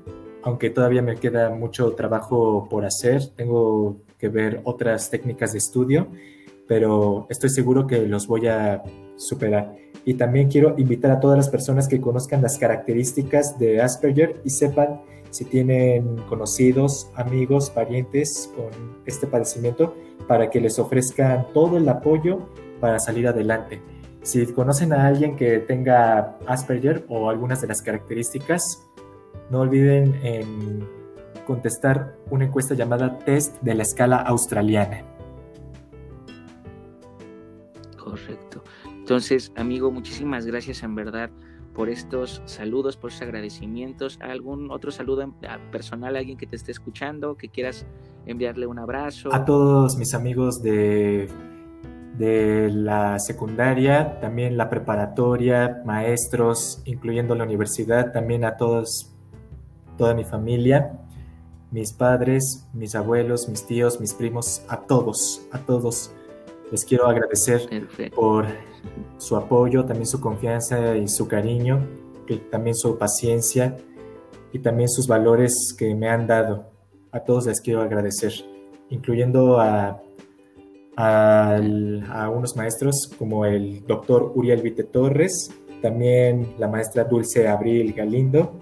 aunque 0.42 0.70
todavía 0.70 1.03
me 1.03 1.16
queda 1.16 1.51
mucho 1.51 1.92
trabajo 1.92 2.68
por 2.70 2.87
hacer, 2.87 3.20
tengo 3.37 3.98
que 4.18 4.31
ver 4.31 4.62
otras 4.64 5.11
técnicas 5.11 5.53
de 5.53 5.59
estudio, 5.59 6.09
pero 6.66 7.27
estoy 7.29 7.51
seguro 7.51 7.87
que 7.87 8.07
los 8.07 8.27
voy 8.27 8.46
a 8.46 8.83
superar. 9.16 9.77
Y 10.07 10.14
también 10.14 10.48
quiero 10.48 10.74
invitar 10.79 11.11
a 11.11 11.20
todas 11.20 11.37
las 11.37 11.51
personas 11.51 11.87
que 11.87 12.01
conozcan 12.01 12.40
las 12.40 12.57
características 12.57 13.59
de 13.59 13.83
Asperger 13.83 14.40
y 14.42 14.48
sepan 14.48 15.03
si 15.31 15.45
tienen 15.45 16.17
conocidos, 16.29 17.11
amigos, 17.14 17.71
parientes 17.71 18.53
con 18.57 18.71
este 19.07 19.27
padecimiento, 19.27 19.95
para 20.27 20.51
que 20.51 20.61
les 20.61 20.79
ofrezcan 20.79 21.47
todo 21.53 21.79
el 21.79 21.88
apoyo 21.88 22.49
para 22.81 22.99
salir 22.99 23.27
adelante. 23.27 23.81
Si 24.23 24.45
conocen 24.47 24.93
a 24.93 25.07
alguien 25.07 25.37
que 25.37 25.59
tenga 25.59 26.37
Asperger 26.47 27.05
o 27.09 27.31
algunas 27.31 27.61
de 27.61 27.69
las 27.69 27.81
características, 27.83 28.87
no 29.51 29.61
olviden 29.61 30.14
en 30.23 30.87
contestar 31.47 32.17
una 32.31 32.45
encuesta 32.45 32.75
llamada 32.75 33.19
Test 33.19 33.61
de 33.62 33.75
la 33.75 33.83
Escala 33.83 34.17
Australiana. 34.19 35.03
Correcto. 37.97 38.62
Entonces, 38.85 39.53
amigo, 39.57 39.91
muchísimas 39.91 40.45
gracias 40.45 40.83
en 40.83 40.95
verdad 40.95 41.31
por 41.79 41.91
estos 41.91 42.43
saludos, 42.45 42.97
por 42.97 43.12
estos 43.12 43.23
agradecimientos. 43.23 44.19
¿Algún 44.21 44.73
otro 44.73 44.91
saludo 44.91 45.33
personal 45.71 46.17
a 46.17 46.19
alguien 46.19 46.37
que 46.37 46.45
te 46.45 46.57
esté 46.57 46.73
escuchando, 46.73 47.37
que 47.37 47.51
quieras 47.51 47.87
enviarle 48.27 48.67
un 48.67 48.81
abrazo? 48.81 49.33
A 49.33 49.45
todos 49.45 49.97
mis 49.97 50.12
amigos 50.12 50.61
de, 50.61 51.29
de 52.17 52.69
la 52.73 53.21
secundaria, 53.21 54.19
también 54.19 54.57
la 54.57 54.69
preparatoria, 54.69 55.81
maestros, 55.85 56.83
incluyendo 56.85 57.37
la 57.37 57.45
universidad, 57.45 58.11
también 58.11 58.45
a 58.45 58.57
todos, 58.57 59.14
toda 59.97 60.14
mi 60.14 60.25
familia, 60.25 60.99
mis 61.71 61.93
padres, 61.93 62.69
mis 62.73 62.97
abuelos, 62.97 63.49
mis 63.49 63.64
tíos, 63.64 64.01
mis 64.01 64.14
primos, 64.14 64.64
a 64.69 64.81
todos, 64.81 65.47
a 65.53 65.61
todos. 65.61 66.12
Les 66.70 66.85
quiero 66.85 67.07
agradecer 67.07 67.68
por 68.14 68.46
su 69.16 69.37
apoyo, 69.37 69.85
también 69.85 70.07
su 70.07 70.20
confianza 70.20 70.96
y 70.96 71.09
su 71.09 71.26
cariño, 71.26 71.87
y 72.28 72.37
también 72.37 72.76
su 72.76 72.98
paciencia 72.98 73.76
y 74.52 74.59
también 74.59 74.88
sus 74.88 75.07
valores 75.07 75.74
que 75.76 75.94
me 75.94 76.09
han 76.09 76.26
dado. 76.26 76.70
A 77.12 77.20
todos 77.20 77.46
les 77.46 77.61
quiero 77.61 77.81
agradecer, 77.81 78.33
incluyendo 78.90 79.59
a, 79.61 80.02
a, 80.96 82.31
unos 82.35 82.57
maestros 82.57 83.11
como 83.18 83.46
el 83.46 83.87
doctor 83.87 84.33
Uriel 84.35 84.62
Vite 84.62 84.85
Torres, 84.85 85.50
también 85.81 86.54
la 86.59 86.68
maestra 86.68 87.04
Dulce 87.04 87.48
Abril 87.48 87.92
Galindo, 87.94 88.59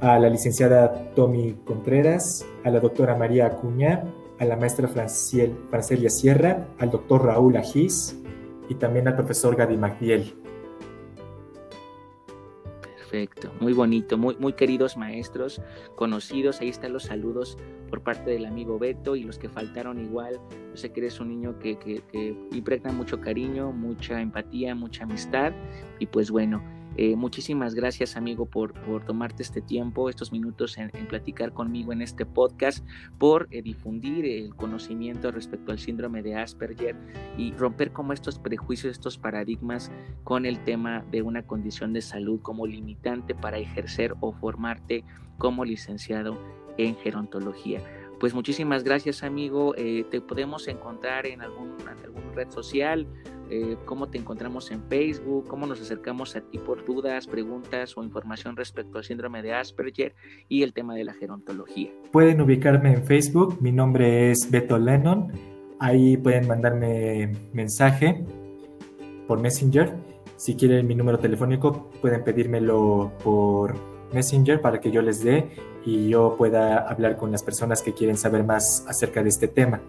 a 0.00 0.18
la 0.18 0.28
licenciada 0.28 1.12
Tommy 1.14 1.54
Contreras, 1.64 2.44
a 2.64 2.70
la 2.70 2.80
doctora 2.80 3.14
María 3.14 3.46
Acuña, 3.46 4.02
a 4.42 4.44
la 4.44 4.56
maestra 4.56 4.88
Francelia 4.88 6.10
Sierra, 6.10 6.66
al 6.80 6.90
doctor 6.90 7.26
Raúl 7.26 7.56
Ajís, 7.56 8.18
y 8.68 8.74
también 8.74 9.06
al 9.06 9.14
profesor 9.14 9.54
Gadi 9.54 9.76
Magdiel. 9.76 10.34
Perfecto, 12.82 13.52
muy 13.60 13.72
bonito, 13.72 14.18
muy, 14.18 14.36
muy 14.38 14.54
queridos 14.54 14.96
maestros, 14.96 15.62
conocidos, 15.94 16.60
ahí 16.60 16.70
están 16.70 16.92
los 16.92 17.04
saludos 17.04 17.56
por 17.88 18.02
parte 18.02 18.30
del 18.30 18.44
amigo 18.46 18.80
Beto 18.80 19.14
y 19.14 19.22
los 19.22 19.38
que 19.38 19.48
faltaron 19.48 20.00
igual. 20.00 20.40
Yo 20.70 20.76
sé 20.76 20.90
que 20.90 21.00
eres 21.00 21.20
un 21.20 21.28
niño 21.28 21.60
que, 21.60 21.78
que, 21.78 22.02
que 22.10 22.34
impregna 22.50 22.90
mucho 22.90 23.20
cariño, 23.20 23.70
mucha 23.70 24.20
empatía, 24.20 24.74
mucha 24.74 25.04
amistad 25.04 25.52
y 26.00 26.06
pues 26.06 26.32
bueno, 26.32 26.64
eh, 26.96 27.16
muchísimas 27.16 27.74
gracias, 27.74 28.16
amigo, 28.16 28.46
por, 28.46 28.72
tomarte 29.06 29.42
este 29.42 29.60
tiempo, 29.62 30.08
estos 30.08 30.32
minutos 30.32 30.76
en, 30.78 30.90
platicar 31.08 31.52
conmigo 31.52 31.92
en 31.92 32.02
este 32.02 32.26
podcast, 32.26 32.86
por 33.18 33.48
eh, 33.50 33.62
difundir 33.62 34.24
el 34.26 34.54
conocimiento 34.54 35.30
respecto 35.30 35.72
al 35.72 35.78
síndrome 35.78 36.22
de 36.22 36.36
Asperger 36.36 36.96
y 37.38 37.52
romper 37.52 37.92
como 37.92 38.12
estos 38.12 38.38
prejuicios, 38.38 38.92
estos 38.92 39.18
paradigmas 39.18 39.90
con 40.24 40.46
el 40.46 40.62
tema 40.64 41.04
de 41.10 41.22
una 41.22 41.42
condición 41.42 41.92
de 41.92 42.02
salud 42.02 42.40
como 42.40 42.66
limitante 42.66 43.34
para 43.34 43.58
ejercer 43.58 44.14
o 44.20 44.32
formarte 44.32 45.04
como 45.38 45.64
licenciado 45.64 46.38
en 46.76 46.96
gerontología. 46.96 47.80
Pues 48.22 48.34
muchísimas 48.34 48.84
gracias, 48.84 49.24
amigo. 49.24 49.74
Eh, 49.76 50.04
te 50.08 50.20
podemos 50.20 50.68
encontrar 50.68 51.26
en 51.26 51.40
algún, 51.40 51.74
en 51.80 52.34
red 52.36 52.50
social, 52.50 53.08
eh, 53.54 53.76
cómo 53.84 54.08
te 54.08 54.16
encontramos 54.16 54.70
en 54.70 54.82
Facebook, 54.88 55.46
cómo 55.46 55.66
nos 55.66 55.78
acercamos 55.78 56.34
a 56.36 56.40
ti 56.40 56.56
por 56.56 56.86
dudas, 56.86 57.26
preguntas 57.26 57.98
o 57.98 58.02
información 58.02 58.56
respecto 58.56 58.96
al 58.96 59.04
síndrome 59.04 59.42
de 59.42 59.52
Asperger 59.52 60.14
y 60.48 60.62
el 60.62 60.72
tema 60.72 60.94
de 60.94 61.04
la 61.04 61.12
gerontología. 61.12 61.90
Pueden 62.12 62.40
ubicarme 62.40 62.94
en 62.94 63.04
Facebook, 63.04 63.58
mi 63.60 63.70
nombre 63.70 64.30
es 64.30 64.50
Beto 64.50 64.78
Lennon, 64.78 65.32
ahí 65.78 66.16
pueden 66.16 66.48
mandarme 66.48 67.36
mensaje 67.52 68.24
por 69.28 69.38
Messenger. 69.38 69.98
Si 70.36 70.56
quieren 70.56 70.86
mi 70.86 70.94
número 70.94 71.18
telefónico, 71.18 71.90
pueden 72.00 72.24
pedírmelo 72.24 73.12
por 73.22 73.74
Messenger 74.14 74.62
para 74.62 74.80
que 74.80 74.90
yo 74.90 75.02
les 75.02 75.22
dé 75.22 75.50
y 75.84 76.08
yo 76.08 76.36
pueda 76.38 76.78
hablar 76.78 77.18
con 77.18 77.30
las 77.30 77.42
personas 77.42 77.82
que 77.82 77.92
quieren 77.92 78.16
saber 78.16 78.44
más 78.44 78.86
acerca 78.88 79.22
de 79.22 79.28
este 79.28 79.46
tema. 79.46 79.82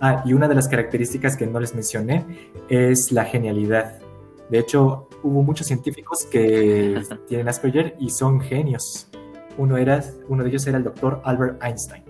Ah, 0.00 0.22
y 0.24 0.32
una 0.32 0.46
de 0.46 0.54
las 0.54 0.68
características 0.68 1.36
que 1.36 1.46
no 1.46 1.58
les 1.58 1.74
mencioné 1.74 2.24
es 2.68 3.10
la 3.10 3.24
genialidad. 3.24 3.98
De 4.48 4.58
hecho, 4.58 5.08
hubo 5.22 5.42
muchos 5.42 5.66
científicos 5.66 6.24
que 6.30 7.02
tienen 7.26 7.48
Asperger 7.48 7.96
y 7.98 8.10
son 8.10 8.40
genios. 8.40 9.08
Uno, 9.56 9.76
era, 9.76 10.04
uno 10.28 10.44
de 10.44 10.50
ellos 10.50 10.66
era 10.68 10.78
el 10.78 10.84
doctor 10.84 11.20
Albert 11.24 11.62
Einstein. 11.62 12.04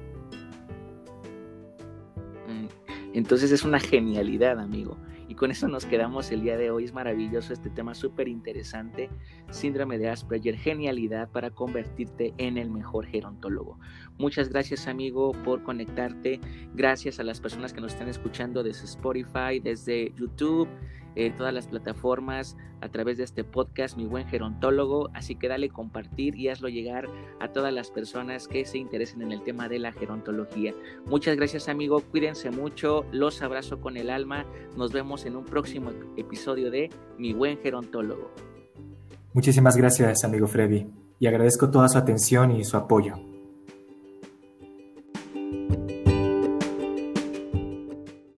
Mm, 2.47 2.67
entonces 3.15 3.51
es 3.53 3.65
una 3.65 3.81
genialidad, 3.81 4.61
amigo. 4.61 4.99
Con 5.39 5.53
eso 5.53 5.69
nos 5.69 5.87
quedamos 5.87 6.33
el 6.33 6.43
día 6.43 6.57
de 6.57 6.73
hoy. 6.73 6.85
Es 6.85 6.93
maravilloso 6.93 7.53
este 7.53 7.71
tema 7.71 7.95
súper 7.95 8.27
interesante. 8.27 9.09
Síndrome 9.51 9.97
de 9.97 10.09
Asperger, 10.09 10.57
genialidad 10.57 11.31
para 11.31 11.51
convertirte 11.51 12.35
en 12.39 12.59
el 12.59 12.71
mejor 12.71 13.07
gerontólogo. 13.07 13.79
Muchas 14.19 14.49
gracias 14.49 14.89
amigo 14.89 15.31
por 15.45 15.63
conectarte. 15.63 16.41
Gracias 16.75 17.21
a 17.21 17.23
las 17.23 17.41
personas 17.41 17.73
que 17.73 17.81
nos 17.81 17.93
están 17.93 18.09
escuchando 18.09 18.65
desde 18.65 18.87
Spotify, 18.87 19.61
desde 19.63 20.13
YouTube 20.17 20.69
eh, 21.19 21.33
todas 21.37 21.53
las 21.53 21.67
plataformas 21.67 22.57
a 22.81 22.89
través 22.91 23.19
de 23.19 23.25
este 23.25 23.43
podcast, 23.43 23.97
mi 23.97 24.07
buen 24.07 24.29
gerontólogo. 24.29 25.11
Así 25.15 25.35
que 25.35 25.49
dale 25.49 25.69
compartir 25.69 26.37
y 26.37 26.49
hazlo 26.49 26.69
llegar 26.69 27.09
a 27.41 27.49
todas 27.49 27.73
las 27.75 27.91
personas 27.91 28.47
que 28.47 28.65
se 28.65 28.79
interesen 28.79 29.23
en 29.23 29.33
el 29.33 29.43
tema 29.43 29.69
de 29.69 29.81
la 29.81 29.91
gerontología. 29.91 30.73
Muchas 31.07 31.37
gracias, 31.37 31.69
amigo. 31.69 32.01
Cuídense 32.01 32.53
mucho. 32.53 33.05
Los 33.11 33.43
abrazo 33.43 33.81
con 33.81 33.97
el 33.97 34.11
alma. 34.11 34.47
Nos 34.77 34.93
vemos 34.93 35.27
en 35.27 35.35
un 35.35 35.45
próximo 35.45 35.91
episodio 36.17 36.71
de 36.71 36.89
Mi 37.19 37.33
buen 37.33 37.59
gerontólogo. 37.59 38.31
Muchísimas 39.35 39.77
gracias, 39.77 40.23
amigo 40.23 40.47
Freddy. 40.47 40.87
Y 41.19 41.27
agradezco 41.27 41.69
toda 41.69 41.89
su 41.89 41.99
atención 41.99 42.53
y 42.53 42.63
su 42.63 42.77
apoyo. 42.77 43.28